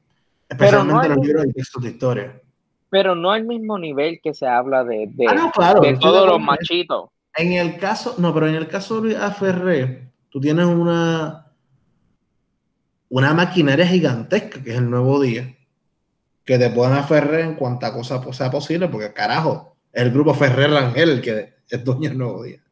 [0.50, 2.42] especialmente en los libros de textos de historia.
[2.90, 7.10] Pero no al mismo nivel que se habla de, ah, de todos los machitos.
[7.36, 11.47] En el caso, no, pero en el caso de Aferré, tú tienes una,
[13.10, 15.56] una maquinaria gigantesca, que es el nuevo día,
[16.44, 21.10] que te pueden aferrar en cuanta cosa sea posible, porque carajo, el grupo Ferrer Rangel
[21.10, 22.64] el que es dueño del nuevo día.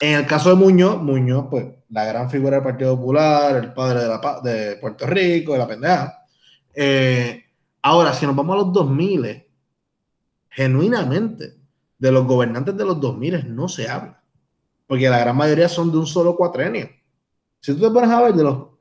[0.00, 4.00] En el caso de Muñoz, Muñoz, pues la gran figura del Partido Popular, el padre
[4.02, 6.26] de, la, de Puerto Rico, de la pendeja.
[6.72, 7.44] Eh,
[7.82, 9.44] ahora, si nos vamos a los 2000,
[10.50, 11.56] genuinamente,
[11.98, 14.22] de los gobernantes de los 2000 no se habla,
[14.86, 16.88] porque la gran mayoría son de un solo cuatrenio.
[17.60, 18.77] Si tú te pones a ver de los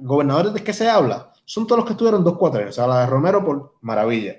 [0.00, 2.74] gobernadores de que se habla, son todos los que estuvieron dos cuatrenios.
[2.74, 4.36] Se habla de Romero por maravilla.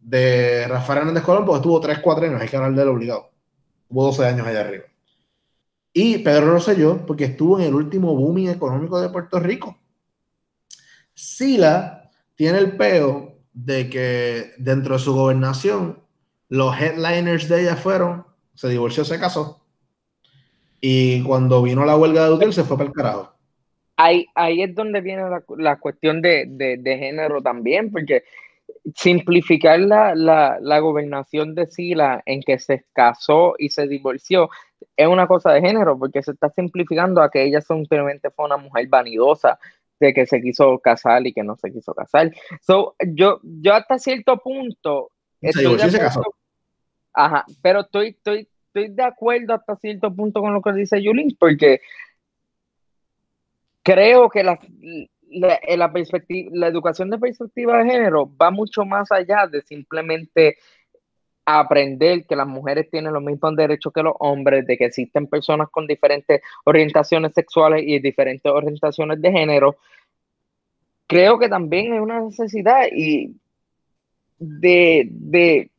[0.00, 3.30] De Rafael Hernández Colón, porque estuvo tres cuatrenios, hay que hablar del obligado.
[3.88, 4.84] Hubo 12 años allá arriba.
[5.92, 9.78] Y Pedro Rosselló, porque estuvo en el último booming económico de Puerto Rico.
[11.14, 16.02] Sila tiene el peo de que dentro de su gobernación
[16.48, 19.64] los headliners de ella fueron, se divorció, se casó.
[20.80, 23.35] Y cuando vino la huelga de Dutel, se fue para el carajo.
[23.96, 25.22] Ahí, ahí es donde viene
[25.56, 28.24] la, cuestión de, género también, porque
[28.94, 34.50] simplificar la, la, gobernación de Sila en que se casó y se divorció
[34.96, 38.58] es una cosa de género, porque se está simplificando a que ella simplemente fue una
[38.58, 39.58] mujer vanidosa,
[39.98, 42.30] de que se quiso casar y que no se quiso casar.
[42.60, 45.10] So, yo, yo hasta cierto punto
[47.12, 51.36] Ajá, pero estoy, estoy, estoy de acuerdo hasta cierto punto con lo que dice Yulín,
[51.38, 51.80] porque
[53.86, 54.58] creo que la,
[55.76, 60.56] la, perspectiva, la educación de perspectiva de género va mucho más allá de simplemente
[61.44, 65.68] aprender que las mujeres tienen los mismos derechos que los hombres, de que existen personas
[65.70, 69.76] con diferentes orientaciones sexuales y diferentes orientaciones de género,
[71.06, 73.36] creo que también es una necesidad y
[74.36, 75.70] de, de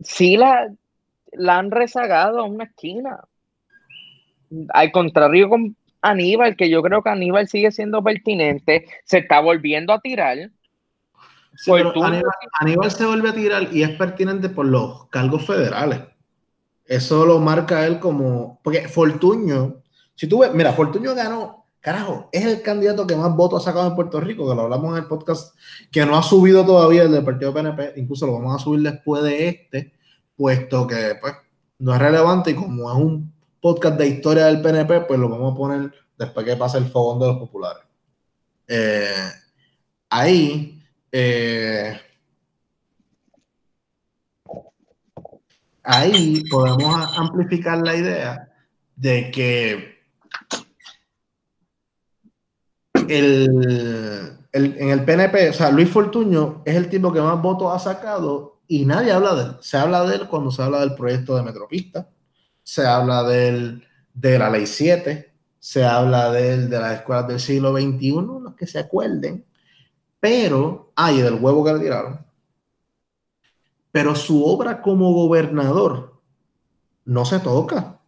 [0.00, 0.72] sí la,
[1.32, 3.20] la han rezagado a una esquina.
[4.70, 9.92] Al contrario con Aníbal, que yo creo que Aníbal sigue siendo pertinente, se está volviendo
[9.92, 10.36] a tirar.
[12.60, 16.00] Aníbal, se vuelve a tirar y es pertinente por los cargos federales.
[16.84, 18.60] Eso lo marca él como.
[18.62, 19.82] Porque Fortuño,
[20.14, 23.88] si tú ves, mira, Fortuño ganó, carajo, es el candidato que más votos ha sacado
[23.88, 25.56] en Puerto Rico, que lo hablamos en el podcast,
[25.90, 29.22] que no ha subido todavía el del partido PNP, incluso lo vamos a subir después
[29.22, 29.92] de este,
[30.36, 31.34] puesto que pues
[31.78, 33.31] no es relevante y como es un
[33.62, 37.20] podcast de historia del PNP, pues lo vamos a poner después que pase el fogón
[37.20, 37.84] de los populares.
[38.66, 39.30] Eh,
[40.10, 41.98] ahí, eh,
[45.84, 48.52] ahí podemos amplificar la idea
[48.96, 49.92] de que
[53.08, 57.78] el, en el PNP, o sea, Luis Fortuño es el tipo que más votos ha
[57.78, 59.56] sacado y nadie habla de él.
[59.60, 62.08] Se habla de él cuando se habla del proyecto de Metropista,
[62.62, 67.72] se habla de la ley 7, se habla de él de las escuelas del siglo
[67.72, 69.44] XXI, los que se acuerden,
[70.20, 72.24] pero, ay, del huevo que le tiraron.
[73.90, 76.20] Pero su obra como gobernador
[77.04, 78.00] no se toca.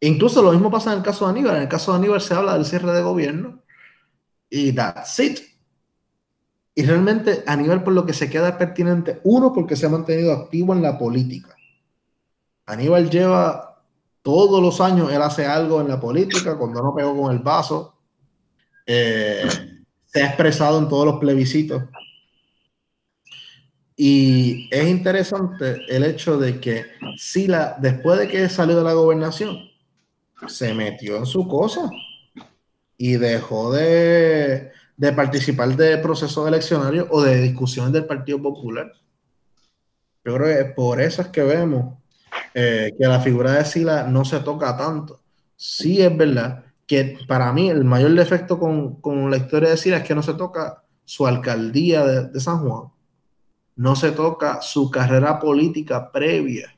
[0.00, 1.56] Incluso lo mismo pasa en el caso de Aníbal.
[1.56, 3.62] En el caso de Aníbal se habla del cierre de gobierno
[4.48, 5.40] y that's it.
[6.74, 10.72] Y realmente Aníbal por lo que se queda pertinente, uno, porque se ha mantenido activo
[10.72, 11.56] en la política.
[12.66, 13.67] Aníbal lleva
[14.28, 17.94] todos los años, él hace algo en la política, cuando no pegó con el vaso,
[18.84, 19.48] eh,
[20.04, 21.84] se ha expresado en todos los plebiscitos.
[23.96, 26.84] Y es interesante el hecho de que
[27.16, 29.60] Sila, después de que salió de la gobernación,
[30.46, 31.90] se metió en su cosa
[32.98, 38.92] y dejó de, de participar de procesos eleccionarios o de discusiones del Partido Popular.
[40.22, 41.94] Yo creo que por eso es que vemos
[42.54, 45.20] eh, que la figura de Sila no se toca tanto.
[45.56, 49.98] Sí es verdad que para mí el mayor defecto con, con la historia de Sila
[49.98, 52.90] es que no se toca su alcaldía de, de, San Juan,
[53.76, 56.74] no se toca su carrera política previa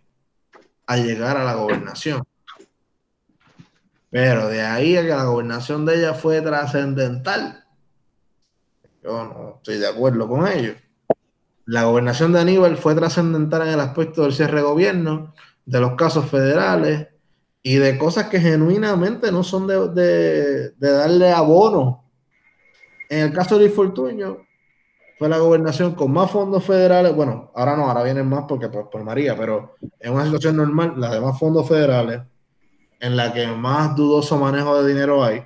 [0.87, 2.23] a llegar a la gobernación.
[4.11, 7.65] Pero de ahí a que la gobernación de ella fue trascendental,
[9.03, 10.75] yo no estoy de acuerdo con ello.
[11.71, 15.93] La gobernación de Aníbal fue trascendental en el aspecto del cierre de gobierno, de los
[15.93, 17.07] casos federales
[17.63, 22.11] y de cosas que genuinamente no son de, darle abono.
[23.09, 24.39] En el caso de Luis Fortuño,
[25.17, 27.15] fue la gobernación con más fondos federales.
[27.15, 30.95] Bueno, ahora no, ahora vienen más porque por, por María, pero en una situación normal,
[30.97, 32.21] la de más fondos federales,
[32.99, 35.45] en la que más dudoso manejo de dinero hay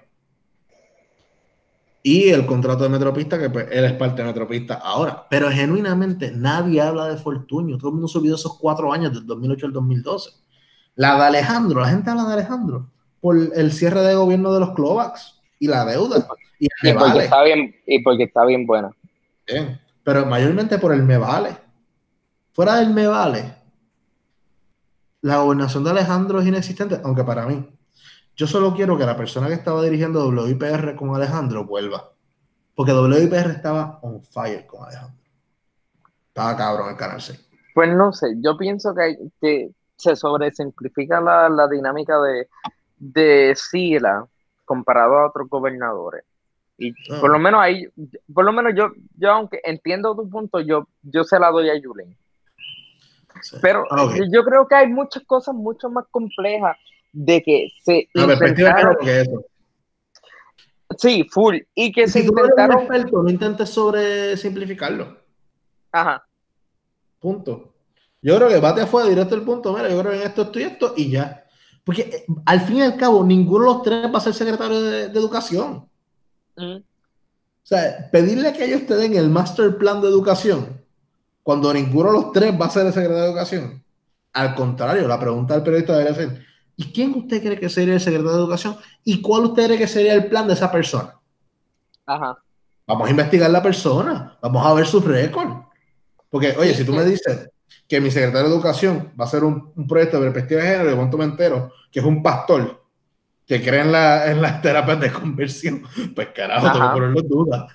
[2.07, 5.27] y el contrato de Metropista, que pues él es parte de Metropista ahora.
[5.31, 7.79] Pero genuinamente nadie habla de Fortuño.
[7.79, 10.31] Todo el mundo subió esos cuatro años, del 2008 al 2012.
[10.97, 12.91] La de Alejandro, la gente habla de Alejandro
[13.23, 16.29] por el cierre de gobierno de los Clovax y la deuda.
[16.59, 18.91] Y, porque, está bien, y porque está bien buena.
[20.03, 21.57] pero mayormente por el Me Vale.
[22.53, 23.55] Fuera del Me Vale,
[25.23, 27.67] la gobernación de Alejandro es inexistente, aunque para mí
[28.37, 32.13] yo solo quiero que la persona que estaba dirigiendo WIPR con Alejandro vuelva.
[32.75, 35.23] Porque WIPR estaba on fire con Alejandro.
[36.29, 37.51] Estaba cabrón el canal 6.
[37.75, 42.49] Pues no sé, yo pienso que, que se sobresimplifica la, la dinámica de,
[42.99, 44.27] de Sila
[44.65, 46.25] comparado a otros gobernadores.
[46.77, 47.19] Y ah.
[47.21, 47.87] por lo menos ahí,
[48.33, 51.77] por lo menos yo, yo aunque entiendo tu punto, yo, yo se la doy a
[51.79, 52.17] Yulín.
[53.61, 56.77] Pero ah, yo creo que hay muchas cosas mucho más complejas
[57.15, 58.97] de que se intentaron...
[60.99, 61.57] Sí, full.
[61.75, 62.87] Y que se intentaron...
[63.11, 65.19] no intentes sobre simplificarlo.
[65.91, 66.27] Ajá.
[67.19, 67.73] Punto.
[68.21, 69.73] Yo creo que bate afuera directo el punto.
[69.73, 71.45] Mira, yo creo que en esto estoy esto y ya.
[71.85, 74.81] Porque eh, al fin y al cabo, ninguno de los tres va a ser secretario
[74.81, 75.89] de, educación.
[76.57, 76.83] O
[77.63, 80.85] sea, pedirle que ellos te den el master plan de educación
[81.43, 83.85] cuando ninguno de los tres va a ser el secretario de educación.
[84.33, 86.45] Al contrario, la pregunta del periodista debería ser,
[86.77, 88.77] ¿Y quién usted cree que sería el secretario de Educación?
[89.05, 91.15] ¿Y cuál usted cree que sería el plan de esa persona?
[92.07, 92.39] Ajá.
[92.87, 95.49] Vamos a investigar la persona, vamos a ver su récord.
[96.29, 97.51] Porque, oye, si tú me dices
[97.89, 100.97] que mi secretario de Educación va a ser un, proyecto de perspectiva de género, de
[100.97, 102.83] cuánto me entero, que es un pastor
[103.47, 105.83] que cree en, la, en las terapias de conversión,
[106.15, 107.69] pues carajo, tengo que ponerlo en duda.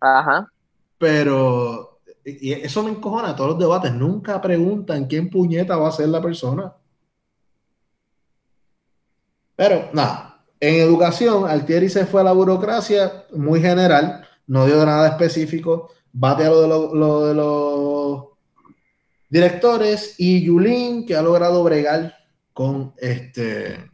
[0.00, 0.52] Ajá.
[0.98, 3.94] Pero y eso me encojona todos los debates.
[3.94, 6.72] Nunca preguntan quién puñeta va a ser la persona.
[9.56, 15.08] Pero nada, en educación, Altieri se fue a la burocracia muy general, no dio nada
[15.08, 15.90] específico.
[16.12, 18.24] Bate a lo de, lo, de los
[19.28, 22.16] directores y Yulín, que ha logrado bregar
[22.52, 23.90] con este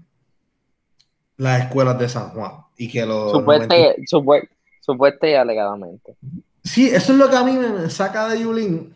[1.36, 2.52] las escuelas de San Juan.
[2.76, 3.30] Y que lo.
[3.30, 6.16] Supueste, y alegadamente.
[6.62, 8.94] Sí, eso es lo que a mí me saca de Yulín.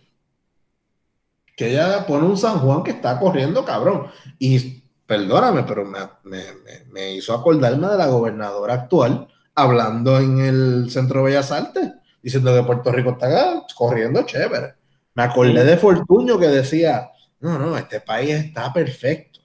[1.57, 4.07] Que ella pone un San Juan que está corriendo, cabrón.
[4.39, 6.43] Y perdóname, pero me,
[6.91, 11.93] me hizo acordarme de la gobernadora actual hablando en el Centro de Bellas Artes,
[12.23, 14.75] diciendo que Puerto Rico está corriendo chévere.
[15.15, 19.41] Me acordé de Fortuño que decía, no, no, este país está perfecto.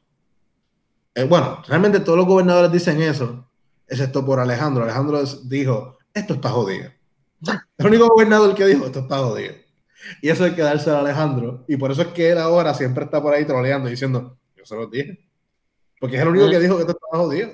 [1.15, 3.49] Eh, bueno, realmente todos los gobernadores dicen eso,
[3.87, 4.83] excepto por Alejandro.
[4.83, 6.91] Alejandro dijo, esto está jodido.
[7.77, 9.53] El único gobernador que dijo, esto está jodido.
[10.21, 11.63] Y eso hay que dárselo a Alejandro.
[11.67, 14.75] Y por eso es que él ahora siempre está por ahí troleando diciendo, yo se
[14.75, 15.30] lo dije.
[16.01, 17.51] Porque es el único que dijo que esto estaba jodido.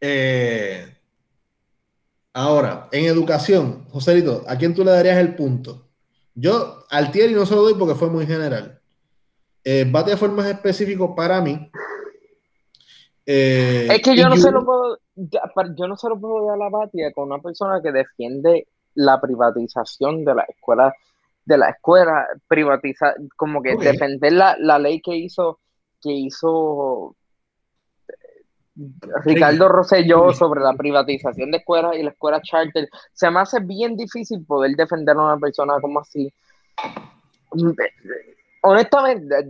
[0.00, 0.86] Eh,
[2.32, 5.88] ahora, en educación, Joselito, ¿a quién tú le darías el punto?
[6.32, 8.80] Yo al Thierry no se lo doy porque fue muy general.
[9.64, 11.72] Eh, bate de forma específico para mí.
[13.26, 16.58] Eh, es que yo no, se lo puedo, yo no se lo puedo dar a
[16.58, 20.94] la Batia con una persona que defiende la privatización de la escuela,
[21.44, 25.58] de la escuela, privatizar, como que defender la, la, ley que hizo,
[26.00, 27.16] que hizo
[29.24, 33.96] Ricardo Rosselló sobre la privatización de escuelas y la escuela charter, se me hace bien
[33.96, 36.32] difícil poder defender a una persona como así.
[38.62, 39.48] Honestamente,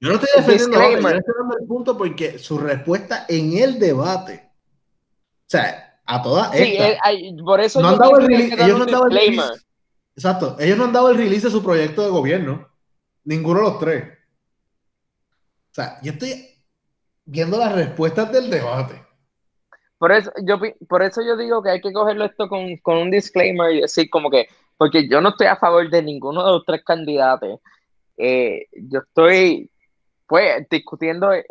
[0.00, 6.22] yo no estoy defendiendo el punto porque su respuesta en el debate, o sea, a
[6.22, 6.78] todas sí,
[7.44, 9.64] por eso no han dado el release, ellos no han dado el release,
[10.16, 12.68] exacto, ellos no han dado el release de su proyecto de gobierno,
[13.24, 14.17] ninguno de los tres.
[16.02, 16.44] Yo estoy
[17.24, 19.08] viendo las respuestas del debate.
[19.98, 20.58] Por eso yo,
[20.88, 24.30] por eso yo digo que hay que cogerlo esto con, un disclaimer y decir como
[24.30, 27.60] que, porque yo no estoy a favor de ninguno de los tres candidatos.
[28.16, 29.70] Eh, yo estoy,
[30.26, 31.44] pues, discutiendo eh,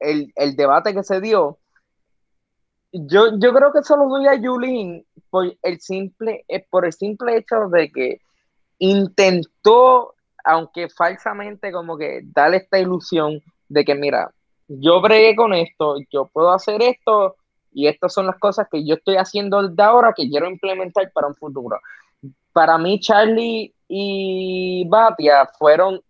[0.00, 1.58] el, debate que se dio.
[2.92, 7.36] Yo, yo creo que solo doy a Yulín por el simple, eh, por el simple
[7.36, 8.20] hecho de que
[8.78, 10.14] intentó,
[10.44, 13.40] aunque falsamente, como que darle esta ilusión
[13.72, 14.30] de que, mira,
[14.68, 17.36] yo bregué con esto, yo puedo hacer esto
[17.72, 21.28] y estas son las cosas que yo estoy haciendo de ahora que quiero implementar para
[21.28, 21.78] un futuro.
[22.52, 26.00] Para mí, Charlie y Batia fueron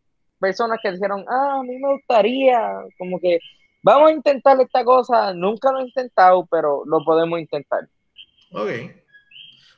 [0.41, 3.39] personas que dijeron, ah, a mí me gustaría, como que
[3.83, 7.89] vamos a intentar esta cosa, nunca lo he intentado, pero lo podemos intentar.
[8.53, 8.71] Ok.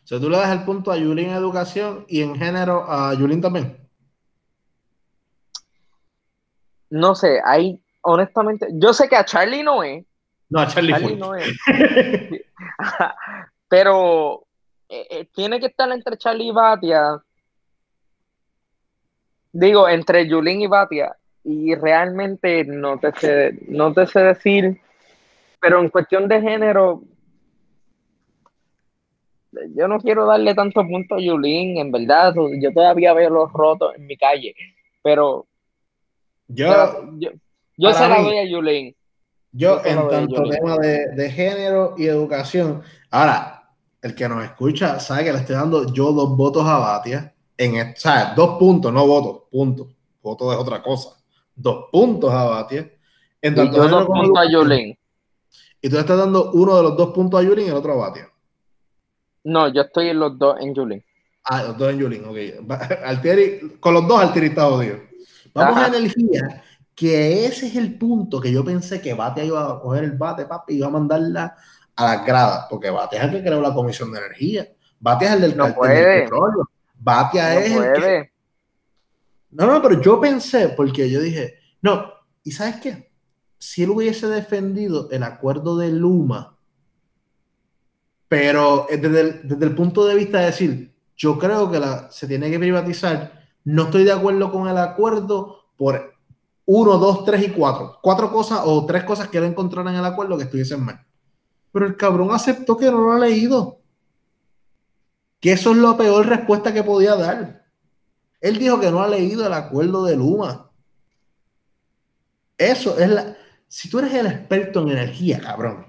[0.03, 3.43] O sea, tú le das el punto a Yulín educación y en género a Yulín
[3.43, 3.84] también.
[6.91, 10.05] No sé, hay honestamente, yo sé que a Charlie no es.
[10.51, 11.51] No, a Charlie, no es.
[13.68, 14.47] Pero
[14.89, 17.20] eh, eh, tiene que estar entre Charlie y Batia.
[19.53, 21.16] Digo, entre Yulín y Batia.
[21.45, 24.80] Y realmente no te sé, no te sé decir.
[25.61, 27.03] Pero en cuestión de género,
[29.74, 32.35] yo no quiero darle tanto punto a Yulín, en verdad.
[32.61, 34.55] Yo todavía veo los rotos en mi calle.
[35.03, 35.47] Pero
[36.49, 36.66] yo,
[37.76, 38.95] yo se la doy a Yulín.
[39.53, 42.82] Yo, en tanto tema de, género y educación.
[43.11, 43.70] Ahora,
[44.03, 47.32] el que nos escucha sabe que le estoy dando yo dos votos a Batia.
[47.57, 49.86] En, o sea, dos puntos, no votos, puntos.
[50.20, 51.11] Voto es otra cosa.
[51.55, 52.90] Dos puntos a Batia.
[53.40, 54.99] En tanto y dos puntos a Yulín.
[55.80, 58.09] Y tú estás dando uno de los dos puntos a Yulín y el otro a
[58.09, 58.28] Batia.
[59.45, 61.05] No, yo estoy en los dos en Yulín.
[61.45, 62.68] Ah, los dos en Yulín, ok.
[63.05, 64.97] Altieri, con los dos Altieri está jodido.
[65.55, 66.63] Vamos a energía
[66.95, 70.47] que ese es el punto que yo pensé que Bate iba a coger el bate,
[70.47, 71.57] papi, y iba a mandarla
[71.97, 74.69] a las gradas, porque Bate es el que creó la Comisión de Energía,
[75.01, 78.31] Bate es el del, no petróleo, Bate es el que...
[79.51, 83.11] No, no, pero yo pensé, porque yo dije, no, ¿y sabes qué?
[83.59, 86.57] Si él hubiese defendido el acuerdo de Luma,
[88.29, 92.27] pero desde el, desde el punto de vista de decir, yo creo que la, se
[92.27, 96.15] tiene que privatizar, no estoy de acuerdo con el acuerdo por
[96.67, 97.99] uno, dos, tres y cuatro.
[98.03, 101.05] Cuatro cosas o tres cosas que él encontrara en el acuerdo que estuviesen mal.
[101.73, 103.81] Pero el cabrón aceptó que no lo ha leído.
[105.41, 107.67] Que eso es la peor respuesta que podía dar.
[108.41, 110.71] Él dijo que no ha leído el acuerdo de Luma.
[112.57, 113.37] Eso es la.
[113.67, 115.87] Si tú eres el experto en energía, cabrón.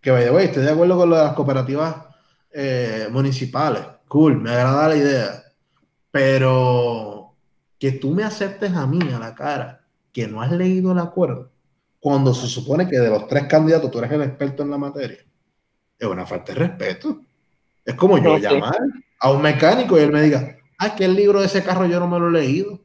[0.00, 1.96] Que vaya, güey, estoy de acuerdo con lo de las cooperativas
[2.50, 3.84] eh, municipales.
[4.08, 5.41] Cool, me agrada la idea.
[6.12, 7.34] Pero
[7.80, 11.50] que tú me aceptes a mí a la cara que no has leído el acuerdo,
[11.98, 15.18] cuando se supone que de los tres candidatos tú eres el experto en la materia,
[15.98, 17.22] es una falta de respeto.
[17.84, 18.76] Es como yo llamar
[19.18, 21.98] a un mecánico y él me diga, ah, que el libro de ese carro yo
[21.98, 22.80] no me lo he leído.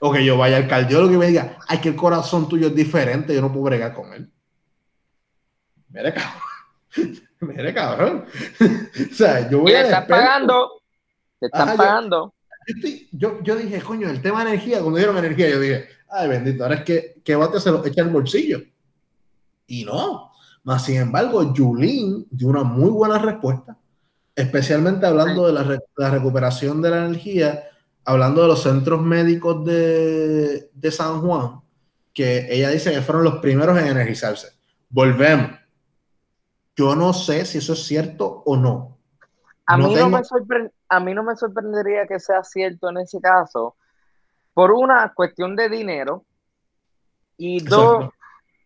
[0.00, 2.74] O, que yo vaya al cardiólogo y me diga, ay, que el corazón tuyo es
[2.74, 4.30] diferente, yo no puedo bregar con él.
[5.88, 7.29] Mire, cabrón.
[7.40, 8.24] Mire, cabrón.
[9.10, 9.82] o sea, yo voy a.
[9.82, 10.82] Te están pagando.
[11.38, 12.34] Te están pagando.
[13.12, 16.62] Yo, yo, dije, coño, el tema de energía, cuando dieron energía, yo dije, ay, bendito,
[16.62, 18.60] ahora es que, que Bate se lo echa el bolsillo.
[19.66, 20.30] Y no.
[20.62, 23.78] Más sin embargo, Julín dio una muy buena respuesta,
[24.36, 27.64] especialmente hablando de la, la, recuperación de la energía,
[28.04, 31.62] hablando de los centros médicos de, de San Juan,
[32.12, 34.48] que ella dice que fueron los primeros en energizarse.
[34.90, 35.59] Volvemos
[36.80, 38.96] yo no sé si eso es cierto o no.
[39.66, 40.22] A, mí, no me
[40.88, 43.76] a mí no me sorprendería que sea cierto en ese caso,
[44.54, 46.24] por una cuestión de dinero
[47.36, 48.08] y dos,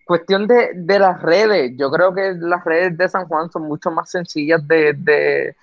[0.07, 1.73] cuestión de, las redes.
[1.77, 5.57] Yo creo que las redes de San Juan son mucho más sencillas de,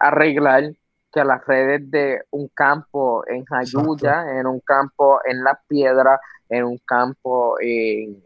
[0.00, 0.72] arreglar
[1.12, 6.18] que las redes de un campo en Jayuya, en un campo en Las Piedras,
[6.48, 8.25] en un campo en,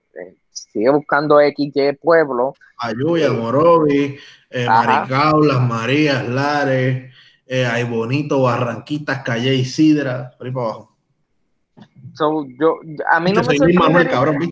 [0.52, 2.54] sigue buscando XY Pueblo.
[2.78, 4.18] Ayuya, Morovi,
[4.50, 7.12] eh, Maricao, Las Marías, Lares,
[7.46, 10.96] eh, hay Bonito, Barranquitas, Calle Isidra, por ahí para abajo.
[12.14, 12.80] So, yo,
[13.10, 14.38] a mí no me cabrón,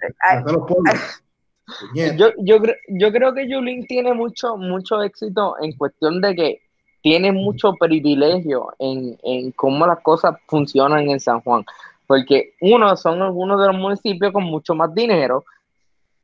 [1.95, 6.63] yo, yo, yo, creo que Yulín tiene mucho, mucho éxito en cuestión de que
[7.03, 11.65] tiene mucho privilegio en, en cómo las cosas funcionan en San Juan.
[12.07, 15.45] Porque uno son algunos de los municipios con mucho más dinero,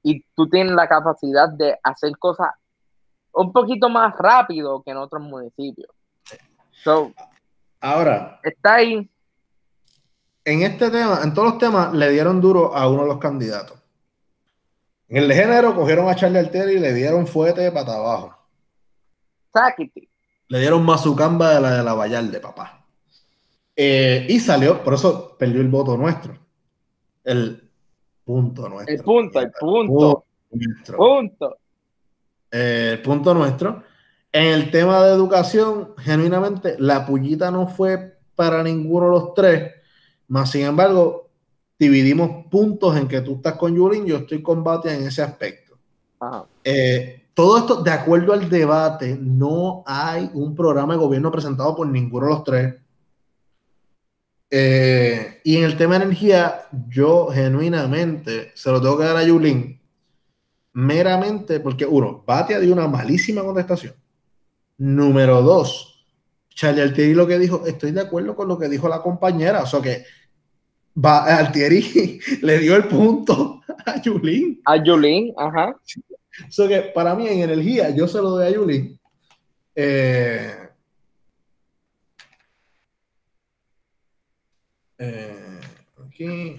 [0.04, 2.50] y tú tienes la capacidad de hacer cosas
[3.32, 5.88] un poquito más rápido que en otros municipios.
[7.80, 9.10] Ahora, está ahí.
[10.44, 13.78] En este tema, en todos los temas, le dieron duro a uno de los candidatos.
[15.08, 18.36] En el de género cogieron a Charlie Alteri y le dieron fuete de pata abajo.
[19.52, 20.10] Sáquete.
[20.48, 22.84] Le dieron mazucamba de la de la Vallarde, papá.
[23.74, 26.38] Eh, y salió, por eso perdió el voto nuestro.
[27.24, 27.63] El,
[28.24, 28.94] punto nuestro.
[28.94, 30.24] El punto, el punto.
[30.96, 31.58] Punto.
[32.50, 33.82] Eh, el punto nuestro.
[34.32, 39.72] En el tema de educación, genuinamente, la pullita no fue para ninguno de los tres,
[40.28, 41.30] más sin embargo,
[41.78, 45.78] dividimos puntos en que tú estás con Yulín, yo estoy con Batia en ese aspecto.
[46.64, 51.86] Eh, todo esto, de acuerdo al debate, no hay un programa de gobierno presentado por
[51.86, 52.74] ninguno de los tres.
[54.50, 55.03] Eh,
[55.46, 59.78] y en el tema de energía, yo genuinamente se lo tengo que dar a Yulín,
[60.72, 63.92] meramente porque, uno, Batia dio una malísima contestación.
[64.78, 66.06] Número dos,
[66.48, 69.66] Charlie Altieri lo que dijo, estoy de acuerdo con lo que dijo la compañera, o
[69.66, 70.04] sea que
[71.02, 74.62] Altieri le dio el punto a Yulín.
[74.64, 75.76] A Yulín, ajá.
[76.48, 78.98] O sea que para mí en energía, yo se lo doy a Yulín.
[79.74, 80.63] Eh,
[84.98, 85.60] Eh,
[86.06, 86.56] aquí.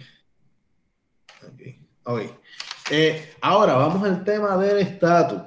[2.92, 5.42] Eh, ahora vamos al tema del estatus.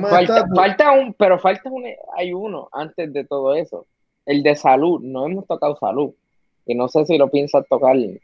[0.00, 1.84] Falta, un, pero falta un,
[2.16, 3.86] hay uno antes de todo eso.
[4.24, 5.00] El de salud.
[5.02, 6.14] No hemos tocado salud.
[6.64, 7.96] Y no sé si lo piensas tocar.
[7.96, 8.20] Pues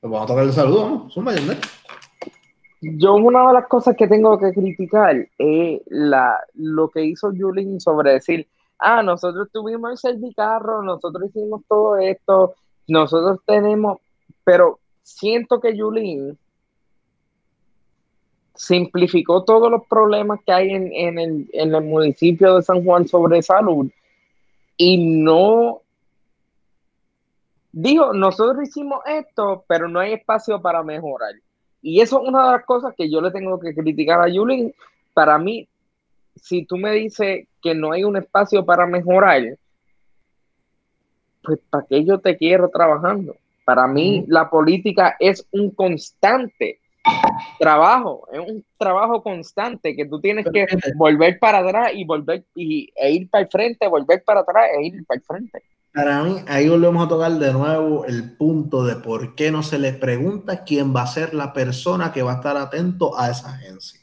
[0.00, 1.10] vamos a tocar el salud,
[2.80, 7.80] Yo una de las cosas que tengo que criticar es la, lo que hizo Julin
[7.80, 8.48] sobre decir,
[8.78, 12.54] ah, nosotros tuvimos el servicarro, nosotros hicimos todo esto,
[12.88, 13.98] nosotros tenemos,
[14.44, 16.38] pero siento que Yulín
[18.54, 23.42] simplificó todos los problemas que hay en, el, en, el, municipio de San Juan sobre
[23.42, 23.90] salud
[24.76, 25.80] y no
[27.72, 31.34] dijo, nosotros hicimos esto, pero no hay espacio para mejorar.
[31.82, 34.72] Y eso es una de las cosas que yo le tengo que criticar a Yulín.
[35.12, 35.68] Para mí,
[36.36, 39.56] si tú me dices que no hay un espacio para mejorar,
[41.42, 43.36] pues ¿para qué yo te quiero trabajando?
[43.64, 46.80] Para mí la política es un constante
[47.58, 50.66] trabajo, es un trabajo constante que tú tienes que
[50.96, 54.86] volver para atrás y volver y, e ir para el frente, volver para atrás e
[54.86, 55.62] ir para el frente.
[55.92, 59.78] Para mí, ahí volvemos a tocar de nuevo el punto de por qué no se
[59.78, 63.54] le pregunta quién va a ser la persona que va a estar atento a esa
[63.54, 64.00] agencia.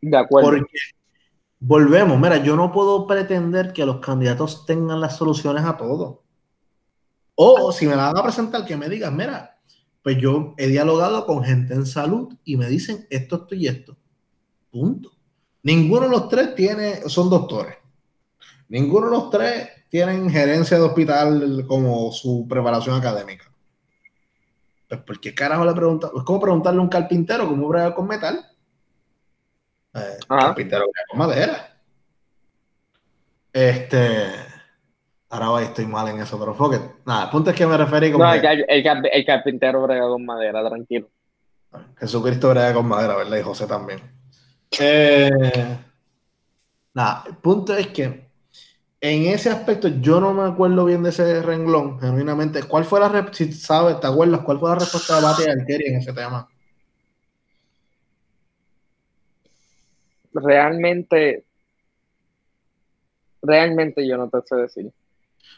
[0.00, 0.50] De acuerdo.
[0.50, 0.78] Porque
[1.60, 6.22] volvemos, mira, yo no puedo pretender que los candidatos tengan las soluciones a todo.
[7.34, 9.58] O si me la van a presentar, que me digan, mira,
[10.02, 13.96] pues yo he dialogado con gente en salud y me dicen esto, esto y esto.
[14.70, 15.12] Punto.
[15.62, 17.76] Ninguno de los tres tiene, son doctores.
[18.68, 23.50] Ninguno de los tres tienen gerencia de hospital como su preparación académica.
[24.88, 26.10] Pues, ¿por qué carajo le pregunta?
[26.16, 28.44] Es como preguntarle a un carpintero cómo bregar con metal.
[29.94, 31.76] Eh, carpintero brega con madera.
[33.52, 34.26] Este.
[35.28, 38.24] Ahora estoy mal en eso, pero fue Nada, el punto es que me referí como.
[38.24, 41.08] No, el, el, carpintero brega con madera, tranquilo.
[41.98, 43.36] Jesucristo brega con madera, ¿verdad?
[43.36, 44.00] Y José también.
[44.78, 45.30] Eh,
[46.94, 48.30] nada, el punto es que
[49.00, 52.62] en ese aspecto yo no me acuerdo bien de ese renglón, genuinamente.
[52.64, 55.96] ¿Cuál fue la si sabes, te acuerdas, cuál fue la respuesta de Bate y en
[55.96, 56.48] ese tema?
[60.32, 61.44] Realmente,
[63.42, 64.92] realmente yo no te sé decir.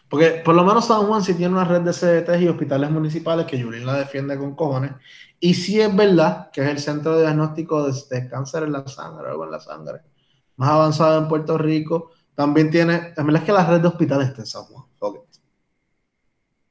[0.09, 3.47] Porque por lo menos San Juan sí tiene una red de CDTs y hospitales municipales
[3.47, 4.93] que Julín la defiende con cojones.
[5.41, 9.29] Y sí es verdad que es el centro de diagnóstico de, cáncer en la sangre,
[9.29, 10.01] algo en la sangre,
[10.57, 12.11] más avanzado en Puerto Rico.
[12.35, 14.85] También tiene, la verdad es que la red de hospitales está en San Juan.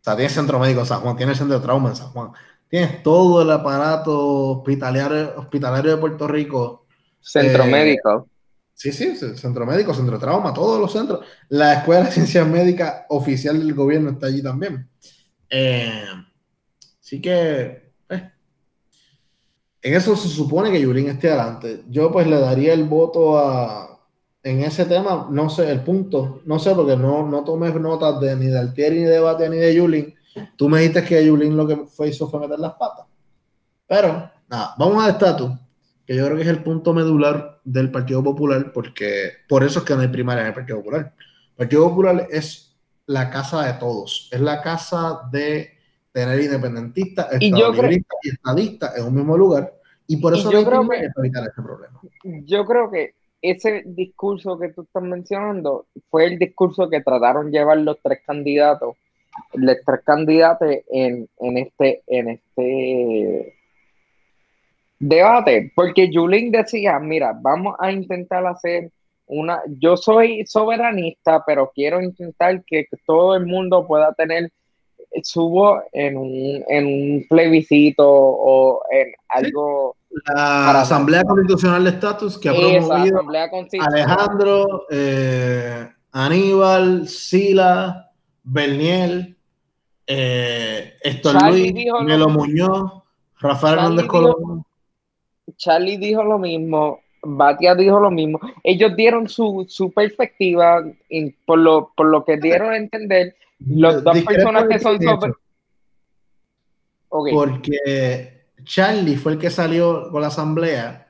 [0.02, 2.32] O sea, tiene centro médico en San Juan, tiene centro de trauma en San Juan.
[2.68, 4.18] Tienes todo el aparato
[4.52, 6.81] hospitalario, hospitalario de Puerto Rico.
[7.22, 8.28] Centro eh, médico.
[8.74, 11.24] Sí, sí, centro médico, centro de trauma, todos los centros.
[11.50, 14.90] La Escuela de Ciencias Médicas oficial del gobierno está allí también.
[15.50, 16.04] Eh,
[17.00, 18.32] así que, eh,
[19.84, 21.84] en eso se supone que Yulín esté adelante.
[21.90, 24.00] Yo pues le daría el voto a,
[24.42, 28.36] en ese tema, no sé, el punto, no sé, porque no, no tomé notas de
[28.36, 30.16] ni de Altieri, ni de Bate, ni de Yulín.
[30.56, 33.06] Tú me dijiste que Yulín lo que fue, hizo fue meter las patas.
[33.86, 35.52] Pero, nada, vamos al estatus
[36.12, 39.86] que yo creo que es el punto medular del Partido Popular, porque por eso es
[39.86, 41.14] que no hay primaria en el Partido Popular.
[41.52, 45.70] El Partido Popular es la casa de todos, es la casa de
[46.12, 49.74] tener independentistas, y, y estadistas en un mismo lugar,
[50.06, 52.02] y por eso no hay primaria para evitar ese problema.
[52.44, 57.60] Yo creo que ese discurso que tú estás mencionando fue el discurso que trataron de
[57.60, 58.98] llevar los tres candidatos,
[59.54, 63.61] los tres candidatos en, en este, en este
[65.02, 68.92] debate, porque Julín decía, mira, vamos a intentar hacer
[69.26, 74.52] una, yo soy soberanista, pero quiero intentar que todo el mundo pueda tener
[75.24, 79.96] su voz en un, en un plebiscito o en algo.
[80.36, 83.22] La Asamblea Constitucional de Estatus que ha promovido
[83.80, 88.12] Alejandro, eh, Aníbal, Sila,
[88.44, 89.38] Berniel,
[90.06, 91.74] eh, Héctor Luis,
[92.04, 93.04] Melo Muñoz,
[93.40, 94.66] Rafael Hernández Colón.
[95.58, 98.40] Charlie dijo lo mismo, Batia dijo lo mismo.
[98.64, 100.84] Ellos dieron su, su perspectiva
[101.46, 103.36] por, lo, por lo que dieron a entender.
[103.60, 105.34] Los dos personas que son sobre...
[107.10, 111.08] Porque Charlie fue el que salió con la asamblea.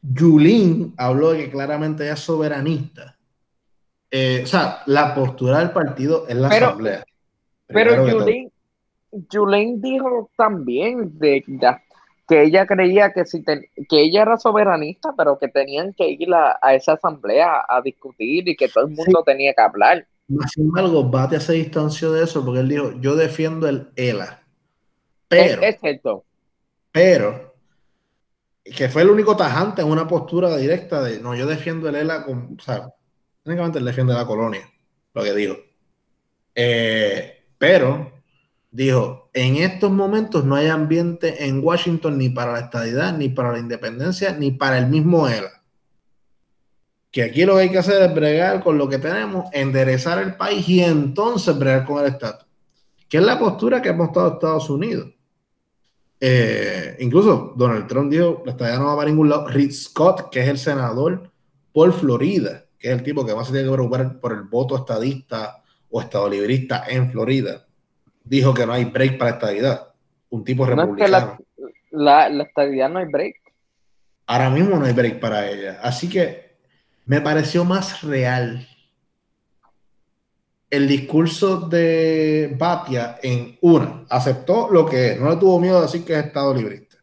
[0.00, 3.16] Yulín habló de que claramente es soberanista.
[4.10, 7.04] Eh, o sea, la postura del partido es la asamblea.
[7.66, 8.06] Pero
[9.30, 11.66] Yulín, dijo también de, de,
[12.32, 16.74] que ella creía que, si que ella era soberanista, pero que tenían que ir a,
[16.74, 20.06] esa asamblea a discutir y que todo el mundo tenía que hablar.
[20.48, 24.42] Sin embargo, Bate se distanció de eso porque él dijo, yo defiendo el ELA.
[25.28, 26.24] Pero, es, cierto.
[26.90, 27.54] Pero,
[28.64, 32.24] que fue el único tajante en una postura directa de, no, yo defiendo el ELA,
[32.24, 32.88] con, o sea,
[33.42, 34.66] técnicamente él defiende la colonia,
[35.12, 35.56] lo que dijo.
[36.54, 38.10] Eh, pero
[38.72, 43.52] dijo, en estos momentos no hay ambiente en Washington ni para la estadidad, ni para
[43.52, 45.62] la independencia, ni para el mismo ELA.
[47.10, 50.34] Que aquí lo que hay que hacer es bregar con lo que tenemos, enderezar el
[50.36, 52.48] país y entonces bregar con el estatus.
[53.08, 55.08] Que es la postura que ha mostrado Estados Unidos.
[56.18, 59.48] Eh, incluso Donald Trump dijo, la estadidad no va para ningún lado.
[59.48, 61.30] Rick Scott, que es el senador
[61.72, 64.76] por Florida, que es el tipo que más se tiene que preocupar por el voto
[64.76, 67.66] estadista o estadolibrista en Florida
[68.24, 69.88] dijo que no hay break para estadidad.
[70.30, 71.38] Un tipo republicano.
[71.90, 73.36] la, la, estadidad no hay break.
[74.26, 75.80] Ahora mismo no hay break para ella.
[75.82, 76.56] Así que
[77.04, 78.66] me pareció más real
[80.70, 86.02] el discurso de Batia en una, aceptó lo que no le tuvo miedo a decir
[86.02, 86.96] que es Estado librista.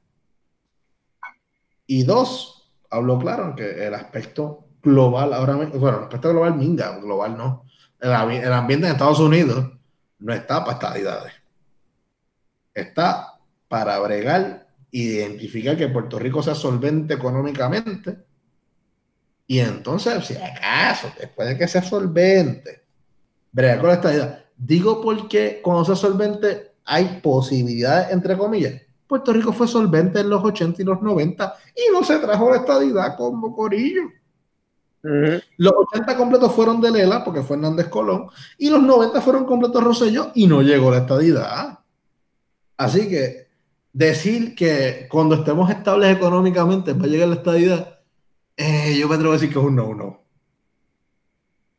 [1.85, 6.97] Y dos, habló claro que el aspecto global ahora mismo, bueno, el aspecto global minga,
[6.97, 7.65] global no.
[7.99, 9.78] El, el ambiente en Estados Unidos
[10.19, 11.33] no está para estadidades.
[12.73, 18.17] Está para bregar identificar que Puerto Rico sea solvente económicamente.
[19.47, 22.83] Y entonces, si acaso, después de que sea solvente,
[23.51, 24.45] bregar con la estadidad.
[24.55, 28.81] Digo porque cuando sea solvente hay posibilidades, entre comillas.
[29.07, 32.57] Puerto Rico fue solvente en los 80 y los 90 y no se trajo la
[32.57, 34.03] estadidad como corillo.
[35.01, 38.27] Los 80 completos fueron de Lela, porque fue Hernández Colón,
[38.57, 41.79] y los 90 fueron completos Rosselló y no llegó la estadidad.
[42.77, 43.47] Así que
[43.93, 47.95] decir que cuando estemos estables económicamente va a llegar la estadidad
[48.61, 50.21] Eh, yo me atrevo a decir que es un no-no.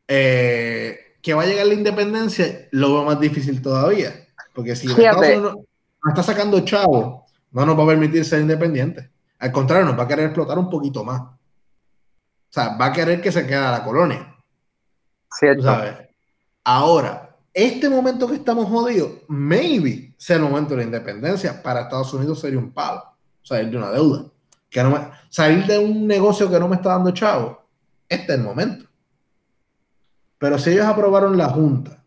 [0.07, 4.11] Eh, que va a llegar la independencia, lo veo más difícil todavía.
[4.55, 5.55] Porque si Estados Unidos
[6.03, 9.07] no está sacando chavo, no nos va a permitir ser independientes.
[9.37, 11.21] Al contrario, nos va a querer explotar un poquito más.
[12.51, 14.35] O sea, va a querer que se quede la colonia.
[15.31, 15.63] Cierto.
[15.63, 15.93] ¿Sabes?
[16.65, 21.63] Ahora, este momento que estamos jodidos, maybe sea el momento de la independencia.
[21.63, 23.03] Para Estados Unidos sería un palo.
[23.41, 24.25] Salir de una deuda.
[24.69, 27.65] Que no salir de un negocio que no me está dando chavo.
[28.09, 28.85] Este es el momento.
[30.37, 32.03] Pero si ellos aprobaron la Junta,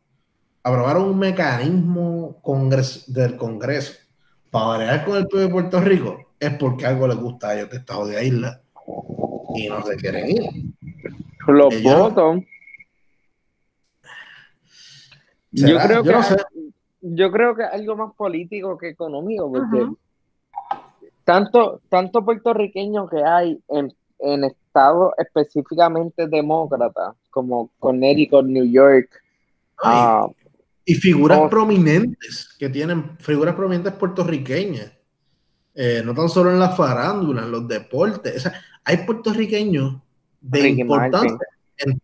[0.62, 2.42] aprobaron un mecanismo
[3.06, 3.94] del Congreso
[4.50, 7.70] para variar con el pueblo de Puerto Rico, es porque algo les gusta a ellos
[7.70, 8.60] de esta jodida isla
[9.54, 10.42] y no se quieren ir.
[11.46, 12.40] Los votos.
[15.52, 16.12] Yo creo que
[17.06, 19.86] yo creo que algo más político que económico, porque
[21.24, 29.10] tanto, tanto puertorriqueño que hay en, en estados específicamente demócratas, como Connecticut, New York.
[29.82, 30.26] Ah,
[30.84, 34.92] y figuras prominentes que tienen, figuras prominentes puertorriqueñas.
[35.74, 38.50] Eh, no tan solo en la farándula, en los deportes.
[38.84, 39.96] Hay puertorriqueños
[40.40, 41.38] de importancia
[41.78, 42.00] en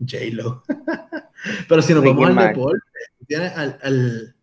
[0.00, 0.62] J-Lo.
[1.68, 2.80] Pero si nos vamos al deporte,
[3.26, 4.34] tienes al,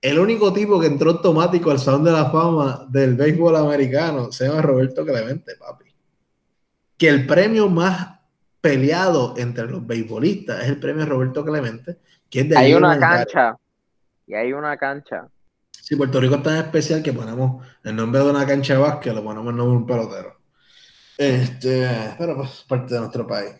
[0.00, 4.46] el único tipo que entró automático al Salón de la Fama del béisbol americano se
[4.46, 5.84] llama Roberto Clemente, papi.
[6.96, 8.20] Que el premio más
[8.60, 11.98] peleado entre los beisbolistas es el premio Roberto Clemente,
[12.30, 13.56] que es de Hay una cancha.
[14.26, 15.28] Y hay una cancha.
[15.70, 19.14] Sí, Puerto Rico es tan especial que ponemos el nombre de una cancha de básquet,
[19.14, 20.33] lo ponemos el nombre de un pelotero.
[21.16, 23.52] Este, pero pues parte de nuestro país.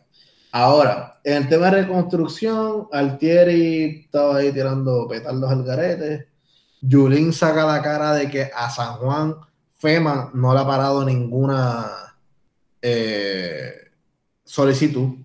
[0.56, 6.28] Ahora, en el tema de reconstrucción, Altieri estaba ahí tirando petardos al garete.
[6.80, 9.34] Yulín saca la cara de que a San Juan
[9.78, 12.16] FEMA no le ha parado ninguna
[12.80, 13.74] eh,
[14.44, 15.16] solicitud.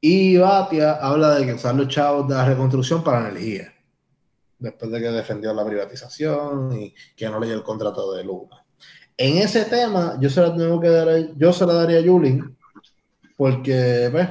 [0.00, 3.72] Y Batia habla de que usar los chavos de la reconstrucción para energía,
[4.58, 8.65] después de que defendió la privatización y que no leyó el contrato de Luna.
[9.18, 12.56] En ese tema, yo se la tengo que dar, yo se la daría a Yulín,
[13.36, 14.28] porque, pues,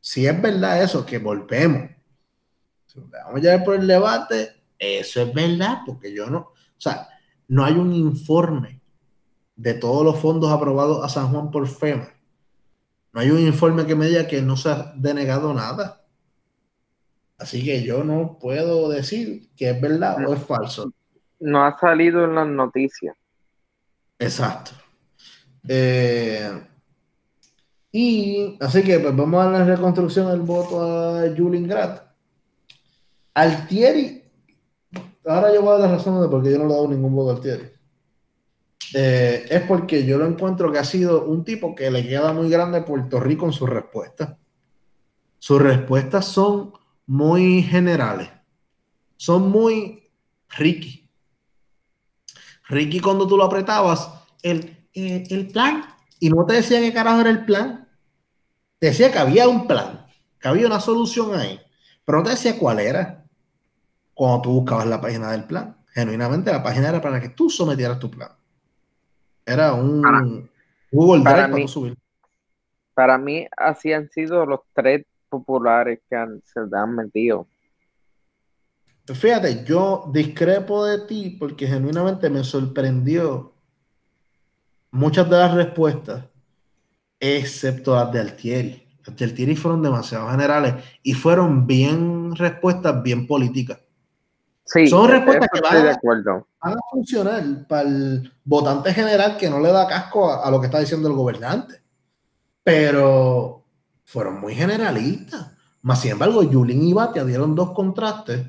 [0.00, 1.90] si es verdad eso, que volvemos.
[2.94, 7.08] vamos a llevar por el debate, eso es verdad, porque yo no, o sea,
[7.48, 8.80] no hay un informe
[9.56, 12.08] de todos los fondos aprobados a San Juan por FEMA
[13.12, 16.02] no hay un informe que me diga que no se ha denegado nada.
[17.38, 20.92] Así que yo no puedo decir que es verdad o es falso.
[21.38, 23.16] No ha salido en las noticias.
[24.22, 24.70] Exacto.
[25.68, 26.50] Eh,
[27.90, 32.02] y así que pues, vamos a la reconstrucción del voto a Julien Grat.
[33.34, 34.22] Altieri,
[35.24, 37.14] ahora yo voy a dar razón de por qué yo no le he dado ningún
[37.14, 37.70] voto a Altieri.
[38.94, 42.48] Eh, es porque yo lo encuentro que ha sido un tipo que le queda muy
[42.48, 44.36] grande a Puerto Rico en sus respuestas.
[45.38, 46.72] Sus respuestas son
[47.06, 48.28] muy generales,
[49.16, 50.10] son muy
[50.50, 51.01] Ricky.
[52.72, 54.10] Ricky cuando tú lo apretabas,
[54.42, 55.84] el, eh, el plan,
[56.18, 57.86] y no te decía qué carajo era el plan,
[58.78, 60.06] te decía que había un plan,
[60.40, 61.60] que había una solución ahí,
[62.04, 63.24] pero no te decía cuál era
[64.14, 65.76] cuando tú buscabas la página del plan.
[65.88, 68.30] Genuinamente la página era para que tú sometieras tu plan.
[69.44, 70.48] Era un
[70.90, 71.98] Google Drive para, subir.
[72.94, 77.46] Para mí, así han sido los tres populares que se han metido.
[79.14, 83.54] Fíjate, yo discrepo de ti porque genuinamente me sorprendió
[84.90, 86.24] muchas de las respuestas,
[87.18, 88.88] excepto las de Altieri.
[89.06, 93.78] Las de Altieri fueron demasiado generales y fueron bien respuestas bien políticas.
[94.88, 100.32] Son respuestas que van, a funcionar para el votante general que no le da casco
[100.32, 101.82] a, lo que está diciendo el gobernante.
[102.62, 103.64] Pero
[104.04, 105.50] fueron muy generalistas.
[105.82, 108.46] Más sin embargo, Yulín y Batia dieron dos contrastes,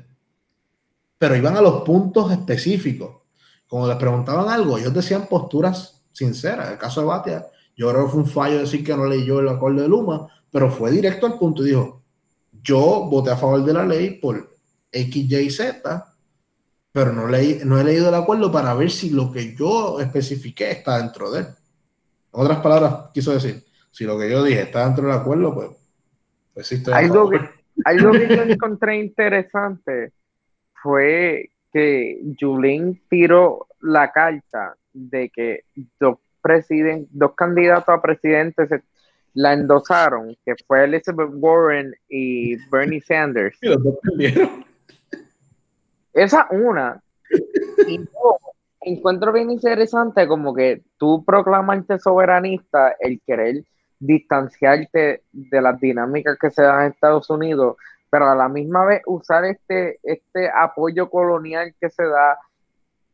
[1.18, 3.22] pero iban a los puntos específicos.
[3.68, 6.70] Cuando les preguntaban algo, ellos decían posturas sinceras.
[6.70, 7.46] El caso de Batia,
[7.76, 10.70] yo creo que fue un fallo decir que no leyó el acuerdo de Luma, pero
[10.70, 12.02] fue directo al punto y dijo:
[12.62, 14.54] Yo voté a favor de la ley por
[14.92, 16.14] X, Y, Z
[16.94, 20.70] pero no, leí, no he leído el acuerdo para ver si lo que yo especifiqué
[20.70, 21.46] está dentro de él.
[21.46, 25.70] En otras palabras, quiso decir, si lo que yo dije está dentro del acuerdo, pues,
[26.54, 27.40] pues sí algo, que,
[27.84, 30.12] algo que yo encontré interesante
[30.84, 35.64] fue que Julín tiró la carta de que
[35.98, 36.18] dos,
[37.10, 38.68] dos candidatos a presidente
[39.32, 43.56] la endosaron, que fue Elizabeth Warren y Bernie Sanders.
[43.62, 43.98] Y los dos
[46.12, 47.02] esa una.
[47.88, 48.00] Y
[48.82, 53.64] encuentro bien interesante como que tú proclamarte soberanista, el querer
[53.98, 57.76] distanciarte de las dinámicas que se dan en Estados Unidos,
[58.14, 62.38] pero a la misma vez usar este, este apoyo colonial que se da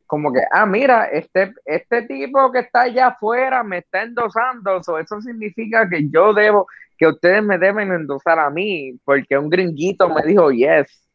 [0.06, 5.22] como que, ah, mira, este, este tipo que está allá afuera me está endosando, eso
[5.22, 6.66] significa que yo debo,
[6.98, 11.08] que ustedes me deben endosar a mí, porque un gringuito me dijo yes.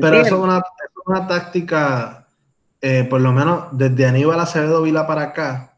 [0.00, 0.60] pero eso es
[1.06, 2.26] una, táctica,
[2.80, 5.76] eh, por lo menos desde Aníbal Acevedo Vila para acá,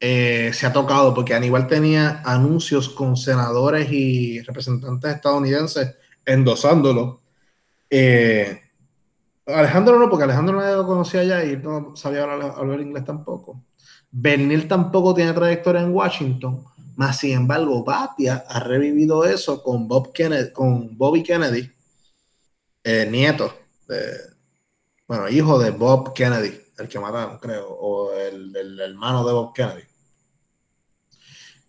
[0.00, 5.94] eh, se ha tocado, porque Aníbal tenía anuncios con senadores y representantes estadounidenses
[6.26, 7.22] endosándolo.
[7.88, 8.60] Eh,
[9.46, 13.62] Alejandro no, porque Alejandro no lo conocía allá y no sabía hablar, inglés tampoco.
[14.10, 16.64] Bernil tampoco tiene trayectoria en Washington,
[16.96, 21.70] más sin embargo, Batia ha revivido eso con, Bob Kennedy, con Bobby Kennedy,
[22.82, 23.54] eh, nieto,
[25.06, 29.82] bueno, hijo de Bob Kennedy, el que mataron, creo, o el, hermano de Bob Kennedy,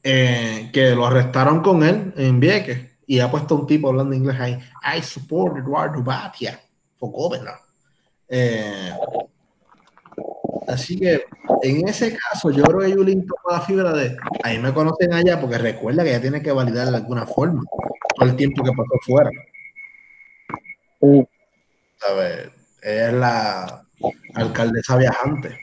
[0.02, 4.40] eh, que lo arrestaron con él en Vieques y ha puesto un tipo hablando inglés
[4.40, 4.60] ahí,
[4.96, 6.60] I support Eduardo Batia
[6.98, 7.56] for governor.
[8.28, 8.92] Eh,
[10.68, 11.24] así que
[11.64, 15.40] en ese caso, yo creo que Yulín toma la fibra de ahí me conocen allá
[15.40, 17.64] porque recuerda que ella tiene que validar de alguna forma
[18.16, 19.30] todo el tiempo que pasó fuera.
[21.96, 22.52] ¿Sabes?
[22.82, 23.84] Ella es la
[24.36, 25.58] alcaldesa viajante.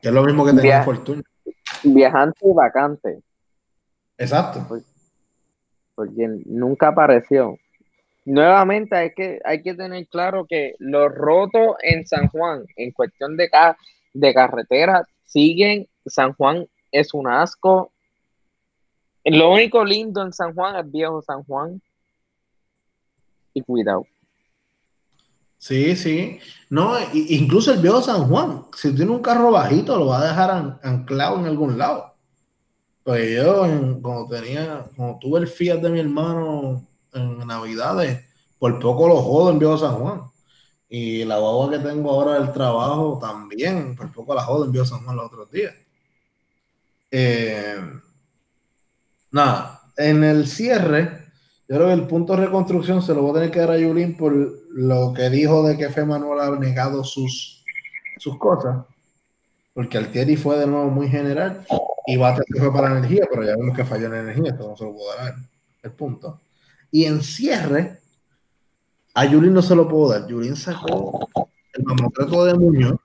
[0.00, 1.22] Que es lo mismo que tenía Fortuna.
[1.84, 3.20] Viajante y vacante.
[4.16, 4.82] Exacto.
[6.00, 7.58] Porque nunca apareció
[8.24, 13.36] nuevamente hay que, hay que tener claro que los rotos en San Juan, en cuestión
[13.36, 13.50] de,
[14.14, 15.88] de carretera, siguen.
[16.06, 17.92] San Juan es un asco.
[19.24, 21.80] Lo único lindo en San Juan es viejo San Juan.
[23.52, 24.06] Y cuidado.
[25.58, 26.38] Sí, sí.
[26.70, 30.78] No, incluso el viejo San Juan, si tiene un carro bajito, lo va a dejar
[30.82, 32.09] anclado en algún lado.
[33.02, 33.62] Pues yo,
[34.02, 38.24] cuando tenía, cuando tuve el Fiat de mi hermano en Navidades,
[38.58, 40.22] por poco lo jodo en Viejo San Juan.
[40.88, 44.86] Y la guagua que tengo ahora del trabajo también, por poco la jodo en Viejo
[44.86, 45.74] San Juan los otros días.
[47.10, 47.80] Eh,
[49.30, 51.26] nada, en el cierre,
[51.68, 53.78] yo creo que el punto de reconstrucción se lo voy a tener que dar a
[53.78, 57.64] Yulín por lo que dijo de que Fe Manuel ha negado sus,
[58.18, 58.84] sus cosas.
[59.72, 61.64] Porque Altieri fue de nuevo muy general
[62.06, 64.76] y Bate fue para la energía, pero ya vemos que falló en energía, eso no
[64.76, 65.34] se lo puedo dar
[65.82, 66.40] el punto.
[66.90, 68.00] Y en cierre,
[69.14, 70.26] a Yulín no se lo puedo dar.
[70.26, 71.28] Yulín sacó
[71.72, 72.96] el mamotreto de Muñoz.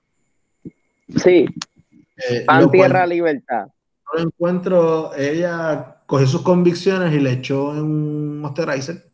[1.16, 1.46] Sí.
[2.28, 3.68] Eh, Pan, tierra, libertad.
[4.12, 5.14] Lo encuentro.
[5.14, 9.04] Ella cogió sus convicciones y le echó en un Mosterizer.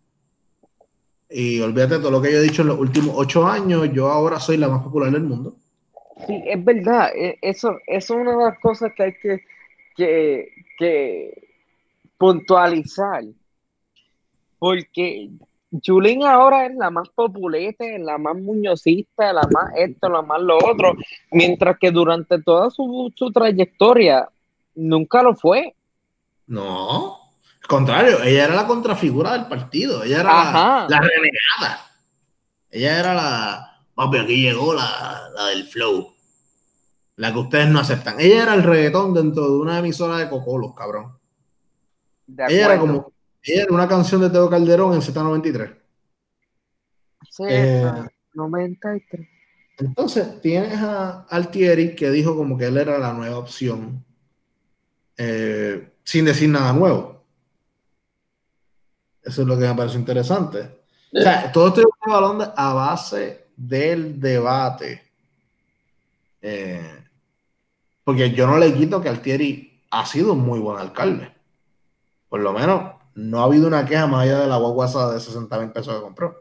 [1.28, 3.90] Y olvídate de todo lo que yo he dicho en los últimos ocho años.
[3.92, 5.56] Yo ahora soy la más popular del mundo.
[6.26, 7.10] Sí, es verdad.
[7.14, 9.44] E, eso, eso es una de las cosas que hay que,
[9.96, 10.48] que,
[10.78, 11.48] que
[12.18, 13.24] puntualizar
[14.62, 15.28] porque
[15.84, 20.56] Julín ahora es la más populete, la más muñozista, la más esto, la más lo
[20.56, 20.94] otro,
[21.32, 24.28] mientras que durante toda su, trayectoria
[24.76, 25.74] nunca lo fue.
[26.46, 30.32] No, al contrario, ella era la contrafigura del partido, ella era
[30.88, 31.90] la, renegada.
[32.70, 36.11] Ella era la, papi, aquí llegó la, la, del flow,
[37.16, 38.16] la que ustedes no aceptan.
[38.18, 41.18] Ella era el reggaetón dentro de una emisora de cocolos, cabrón.
[42.48, 43.12] ella era como
[43.44, 45.76] era una canción de Teo Calderón en Z93.
[47.30, 47.44] Sí,
[48.34, 49.20] 93.
[49.20, 49.28] Eh,
[49.78, 54.04] entonces, tienes a Altieri que dijo como que él era la nueva opción,
[55.16, 57.24] eh, sin decir nada nuevo.
[59.22, 60.82] Eso es lo que me parece interesante.
[61.12, 65.02] O sea, todo esto es a base del debate.
[66.40, 67.01] Eh,
[68.04, 71.32] porque yo no le quito que Altieri ha sido un muy buen alcalde.
[72.28, 75.58] Por lo menos no ha habido una queja más allá de la guaguasa de 60
[75.60, 76.36] mil pesos que compró.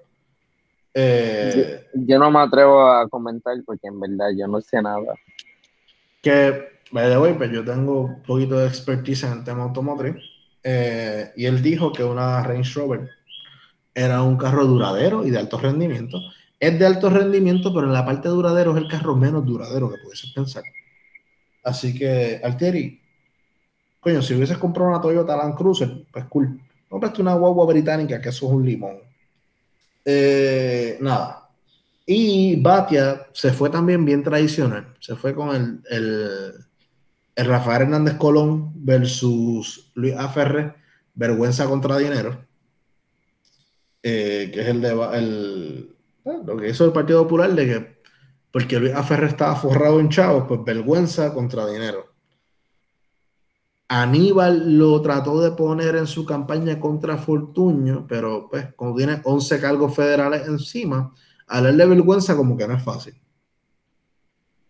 [0.93, 5.14] Eh, yo, no me atrevo a comentar porque en verdad yo no sé nada.
[6.22, 10.16] Que, by the pues yo tengo un poquito de expertise en el tema automotriz.
[10.64, 13.09] Eh, y él dijo que una Range Rover
[13.93, 16.20] era un carro duradero y de alto rendimiento.
[16.59, 19.97] Es de alto rendimiento, pero en la parte duradero es el carro menos duradero que
[19.97, 20.64] pudiese pensar.
[21.64, 23.01] Así que, Altieri,
[24.01, 26.59] Coño, si hubieses comprado una Toyota Land Cruiser, pues cool.
[26.89, 28.97] Compraste una guagua británica, que eso es un limón.
[30.03, 31.49] Eh, nada.
[32.03, 34.95] Y Batia se fue también bien tradicional.
[34.99, 36.55] Se fue con el,
[37.36, 40.74] el, Rafael Hernández Colón versus Luis Aferre,
[41.14, 42.43] vergüenza contra dinero.
[44.01, 45.95] Eh, que es el de el,
[46.43, 48.01] lo que hizo el Partido Popular de que
[48.52, 52.12] porque Luis Aferre estaba forrado en chavos, pues vergüenza contra dinero.
[53.88, 59.60] Aníbal lo trató de poner en su campaña contra Fortuño, pero pues como tiene 11
[59.60, 61.14] cargos federales encima,
[61.47, 63.22] hablar de vergüenza como que no es fácil.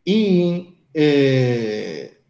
[0.04, 2.24] Y eh,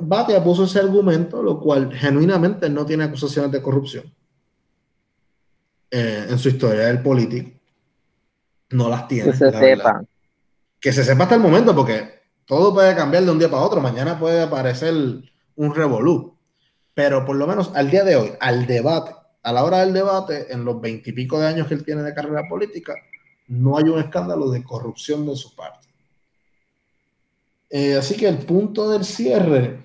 [0.00, 4.04] Batia puso ese argumento, lo cual genuinamente no tiene acusaciones de corrupción
[5.90, 7.50] eh, en su historia del político.
[8.70, 9.32] No las tiene.
[9.32, 10.02] Que se sepa.
[10.82, 13.80] Que se sepa hasta el momento, porque todo puede cambiar de un día para otro.
[13.80, 14.92] Mañana puede aparecer
[15.56, 16.36] un revolú.
[16.92, 19.12] Pero por lo menos al día de hoy, al debate,
[19.42, 22.42] a la hora del debate, en los veintipico de años que él tiene de carrera
[22.48, 22.94] política,
[23.46, 25.88] no hay un escándalo de corrupción de su parte.
[27.70, 29.84] Eh, así que el punto del cierre,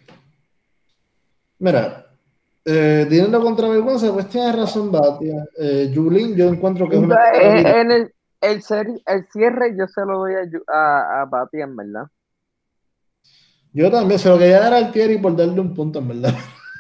[1.60, 2.08] mira,
[2.66, 5.46] eh, dinero contra vergüenza, pues tiene razón Batia.
[5.58, 7.18] Eh, Julín, yo encuentro que es una...
[7.32, 12.08] En el, el, cierre yo se lo doy a, a, a Batia, en verdad.
[13.74, 16.34] Yo también se lo quería dar al Thierry por darle un punto, en verdad.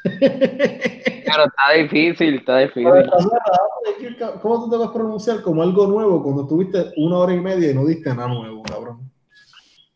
[0.04, 2.90] Pero está difícil, está difícil.
[4.42, 7.72] ¿Cómo tú te vas a pronunciar como algo nuevo cuando tuviste una hora y media
[7.72, 9.12] y no diste nada nuevo, cabrón?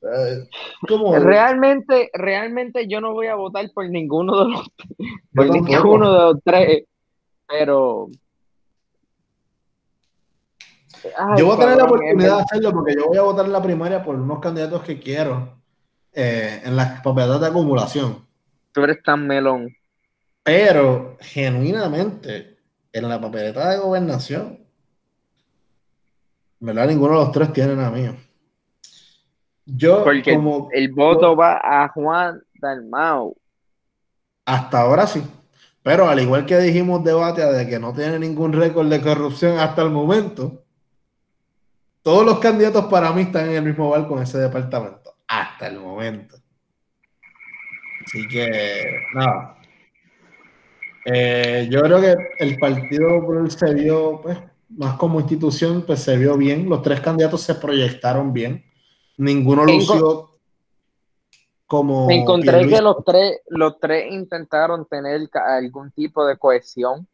[0.03, 0.47] Eh,
[1.20, 4.70] realmente, realmente yo no voy a votar por ninguno de los,
[5.34, 6.84] por ninguno de los tres,
[7.47, 8.09] pero
[11.38, 13.62] yo voy a tener la oportunidad de hacerlo porque yo voy a votar en la
[13.62, 15.62] primaria por unos candidatos que quiero
[16.14, 18.26] eh, en las papeletas de acumulación.
[18.72, 19.76] Tú eres tan melón.
[20.43, 22.58] Pero, genuinamente,
[22.91, 24.60] en la papeleta de gobernación,
[26.60, 26.88] ¿verdad?
[26.88, 28.10] Ninguno de los tres tienen a mí.
[29.66, 33.36] Yo, Porque como, el voto va a Juan Dalmau.
[34.45, 35.24] Hasta ahora sí.
[35.84, 39.82] Pero al igual que dijimos debate de que no tiene ningún récord de corrupción hasta
[39.82, 40.64] el momento,
[42.02, 45.80] todos los candidatos para mí están en el mismo barco en ese departamento hasta el
[45.80, 46.36] momento.
[48.06, 49.58] Así que, nada.
[51.06, 54.38] Eh, yo creo que el Partido Popular se vio, pues,
[54.70, 56.68] más como institución, pues se vio bien.
[56.68, 58.66] Los tres candidatos se proyectaron bien.
[59.18, 60.32] Ninguno lució
[61.66, 62.08] como.
[62.08, 67.08] Me encontré que los tres, los tres intentaron tener algún tipo de cohesión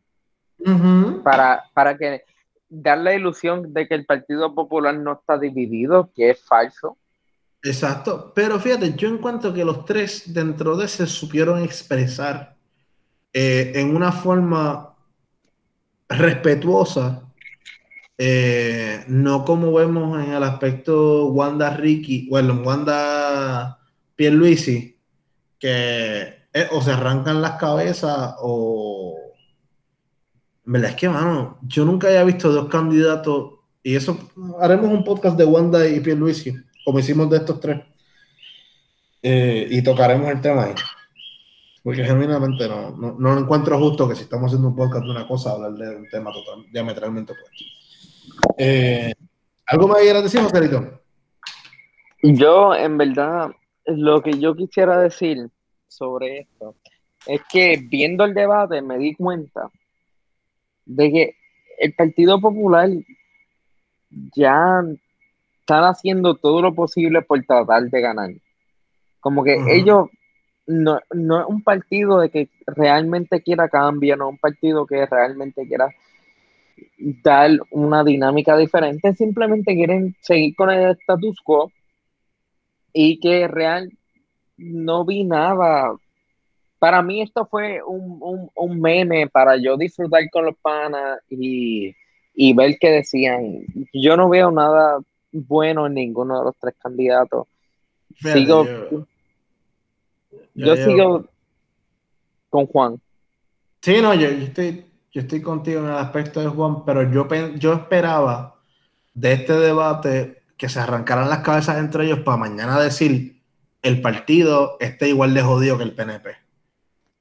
[1.24, 2.24] para, para que
[2.70, 6.98] dar la ilusión de que el Partido Popular no está dividido, que es falso.
[7.64, 12.56] Exacto, pero fíjate, yo encuentro que los tres dentro de ese supieron expresar
[13.34, 14.96] eh, en una forma
[16.08, 17.24] respetuosa,
[18.18, 23.80] eh, no como vemos en el aspecto Wanda Ricky, bueno, Wanda
[24.16, 25.00] Pierluisi,
[25.60, 29.27] que eh, o se arrancan las cabezas o...
[30.74, 33.54] verdad es que, mano, yo nunca había visto dos candidatos,
[33.84, 34.18] y eso,
[34.60, 36.54] haremos un podcast de Wanda y Pierluisi
[36.88, 37.82] como hicimos de estos tres.
[39.22, 40.74] Eh, y tocaremos el tema ahí.
[41.84, 45.28] Porque genuinamente no, no, no, encuentro justo que si estamos haciendo un podcast de una
[45.28, 47.66] cosa, hablar de un tema total, diametralmente opuesto.
[48.58, 49.14] Eh,
[49.66, 51.02] ¿Algo más quieras decir, Joselito?
[52.24, 53.52] Yo, en verdad,
[53.86, 55.50] lo que yo quisiera decir
[55.90, 56.76] sobre esto
[57.26, 59.70] es que viendo el debate me di cuenta
[60.88, 61.36] de que
[61.80, 62.90] el Partido Popular
[64.36, 64.84] ya
[65.60, 68.32] están haciendo todo lo posible por tratar de ganar.
[69.20, 70.10] Como que ellos
[70.66, 75.06] no, no, es un partido de que realmente quiera cambiar, no es un partido que
[75.06, 75.90] realmente quiera
[77.24, 81.72] dar una dinámica diferente, simplemente quieren seguir con el status quo
[82.94, 83.92] y que real
[84.58, 85.96] no vi nada.
[86.80, 91.96] Para mí esto fue un, un, meme para yo disfrutar con los panas y,
[92.34, 93.66] y ver qué decían.
[93.94, 95.00] Yo no veo nada
[95.32, 97.48] bueno en ninguno de los tres candidatos.
[98.20, 98.66] sigo,
[100.54, 101.26] yo, sigo
[102.50, 103.02] con Juan.
[103.82, 107.74] Sí, no, yo, estoy, yo estoy contigo en el aspecto de Juan, pero yo, yo
[107.74, 108.56] esperaba
[109.14, 113.42] de este debate que se arrancaran las cabezas entre ellos para mañana decir
[113.82, 116.47] el partido esté igual de jodido que el PNP.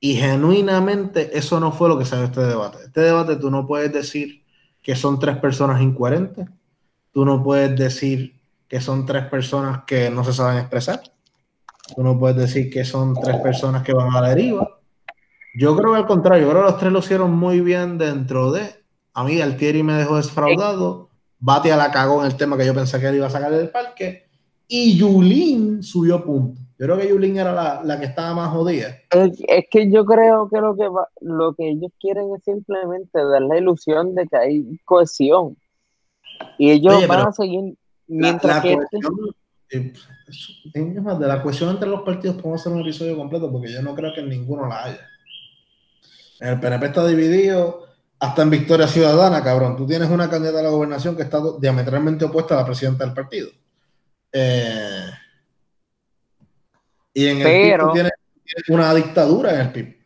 [0.01, 2.78] Y genuinamente eso no fue lo que salió este debate.
[2.84, 4.44] Este debate tú no puedes decir
[4.82, 6.47] que son tres personas incoherentes,
[7.16, 8.38] Tú no puedes decir
[8.68, 11.01] que son tres personas que no se saben expresar.
[11.94, 14.68] Tú no puedes decir que son tres personas que van a la deriva.
[15.59, 18.53] Yo creo que al contrario, yo creo que los tres lo hicieron muy bien dentro
[18.53, 18.84] de.
[19.14, 21.09] A mí Altieri me dejó desfraudado.
[21.38, 23.70] Batia la cagó en el tema que yo pensé que él iba a sacar del
[23.70, 24.28] parque.
[24.68, 26.61] Y Yulín subió punto.
[26.79, 28.99] Yo creo que Yulín era la, que estaba más jodida.
[29.11, 30.87] Es, que yo creo que lo que,
[31.22, 35.57] lo que ellos quieren es simplemente dar la ilusión de que hay cohesión.
[36.59, 38.77] Y ellos van a seguir mientras la, que.
[38.77, 39.14] Cohesión,
[41.18, 44.12] de la cuestión entre los partidos podemos hacer un episodio completo porque yo no creo
[44.14, 45.07] que ninguno la haya.
[46.41, 47.87] El PNP está dividido
[48.18, 49.77] hasta en Victoria Ciudadana, cabrón.
[49.77, 53.14] Tú tienes una candidata a la gobernación que está diametralmente opuesta a la presidenta del
[53.14, 53.49] partido.
[54.31, 55.07] Eh,
[57.17, 58.12] y en el PIB tú tienes,
[58.69, 59.97] una dictadura en el PIB.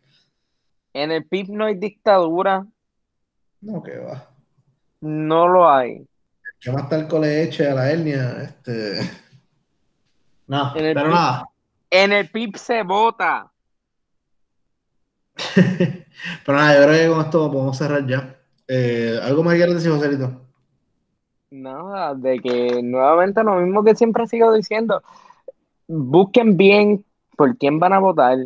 [0.93, 2.65] En el PIB no hay dictadura.
[3.61, 4.31] No, que va.
[5.01, 6.07] No lo hay.
[6.61, 8.43] ¿Qué más está el coleche a la hernia?
[8.43, 9.01] Este.
[10.47, 11.49] No, pero nada.
[11.91, 13.51] En el PIB se vota.
[16.47, 18.37] pero nada, yo creo que con esto podemos cerrar ya.
[18.69, 20.47] Eh, ¿Algo más que quieras decir, Joselito?
[21.51, 25.03] Nada, de que nuevamente lo mismo que siempre sigo diciendo.
[25.93, 27.05] Busquen bien
[27.37, 28.39] por quién van a votar,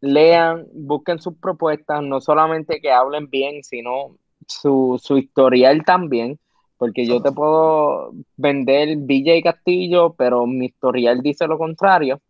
[0.00, 4.16] lean, busquen sus propuestas, no solamente que hablen bien, sino
[4.46, 6.38] su, su historial también,
[6.78, 12.20] porque yo te puedo vender Villa y Castillo, pero mi historial dice lo contrario.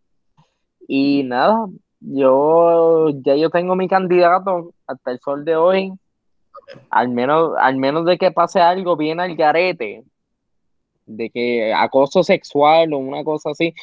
[0.87, 1.67] Y nada,
[1.99, 5.93] yo ya yo tengo mi candidato hasta el sol de hoy.
[6.89, 10.03] Al menos, al menos de que pase algo bien al garete,
[11.05, 13.73] de que acoso sexual o una cosa así,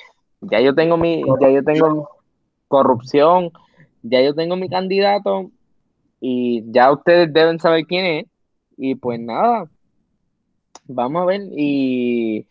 [0.50, 2.08] ya yo tengo mi, ya yo tengo
[2.68, 3.50] corrupción,
[4.02, 5.50] ya yo tengo mi candidato
[6.20, 8.26] y ya ustedes deben saber quién es.
[8.76, 9.68] Y pues nada,
[10.86, 11.42] vamos a ver.
[11.52, 12.46] Y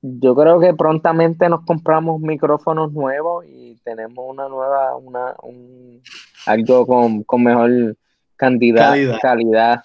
[0.00, 6.00] yo creo que prontamente nos compramos micrófonos nuevos y tenemos una nueva, una, un,
[6.46, 7.96] algo con, mejor
[8.36, 9.82] cantidad, calidad.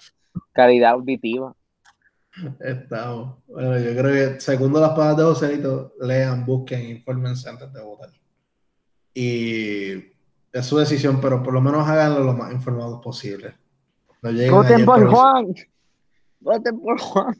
[0.52, 1.54] calidad, auditiva.
[2.60, 3.38] Estamos.
[3.46, 8.10] Bueno, yo creo que segundo las palabras de Joselito, lean, busquen, infórmense antes de votar.
[9.14, 9.92] Y
[10.52, 13.54] es su decisión, pero por lo menos háganlo lo más informados posible.
[14.22, 15.54] Voten por Juan.
[16.40, 17.36] Voten por Juan.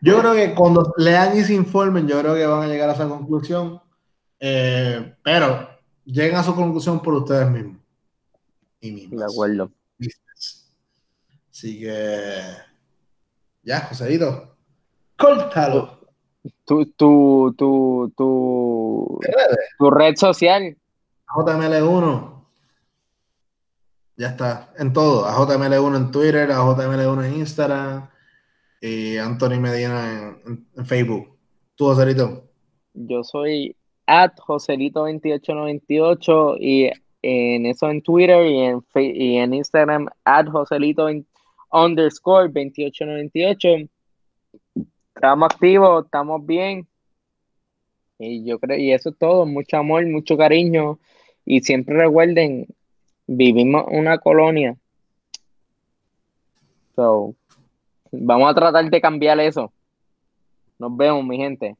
[0.00, 2.92] Yo creo que cuando lean y se informen, yo creo que van a llegar a
[2.92, 3.80] esa conclusión.
[4.38, 5.68] Eh, pero
[6.04, 7.78] lleguen a su conclusión por ustedes mismos.
[8.80, 9.20] Y mismos.
[9.20, 9.72] De acuerdo.
[11.50, 12.66] Así que.
[13.66, 14.56] Ya, Joséito.
[15.18, 15.98] Córtalo.
[16.64, 19.18] Tu, tu, tu, tu,
[19.76, 20.76] tu red social.
[21.26, 22.44] JML1.
[24.16, 25.26] Ya está, en todo.
[25.26, 28.08] A JML1 en Twitter, a JML1 en Instagram
[28.80, 31.36] y Anthony Medina en, Facebook.
[31.74, 32.44] ¿Tú, Joselito?
[32.94, 33.74] Yo soy
[34.06, 36.92] at Joselito2898 y
[37.22, 41.08] en eso en Twitter y en, y en Instagram at Joselito
[41.84, 43.88] underscore 2898.
[45.14, 46.86] Estamos activos, estamos bien.
[48.18, 50.98] Y yo creo, y eso es todo, mucho amor, mucho cariño.
[51.44, 52.66] Y siempre recuerden,
[53.26, 54.76] vivimos una colonia.
[56.94, 57.34] So,
[58.10, 59.72] vamos a tratar de cambiar eso.
[60.78, 61.76] Nos vemos, mi gente.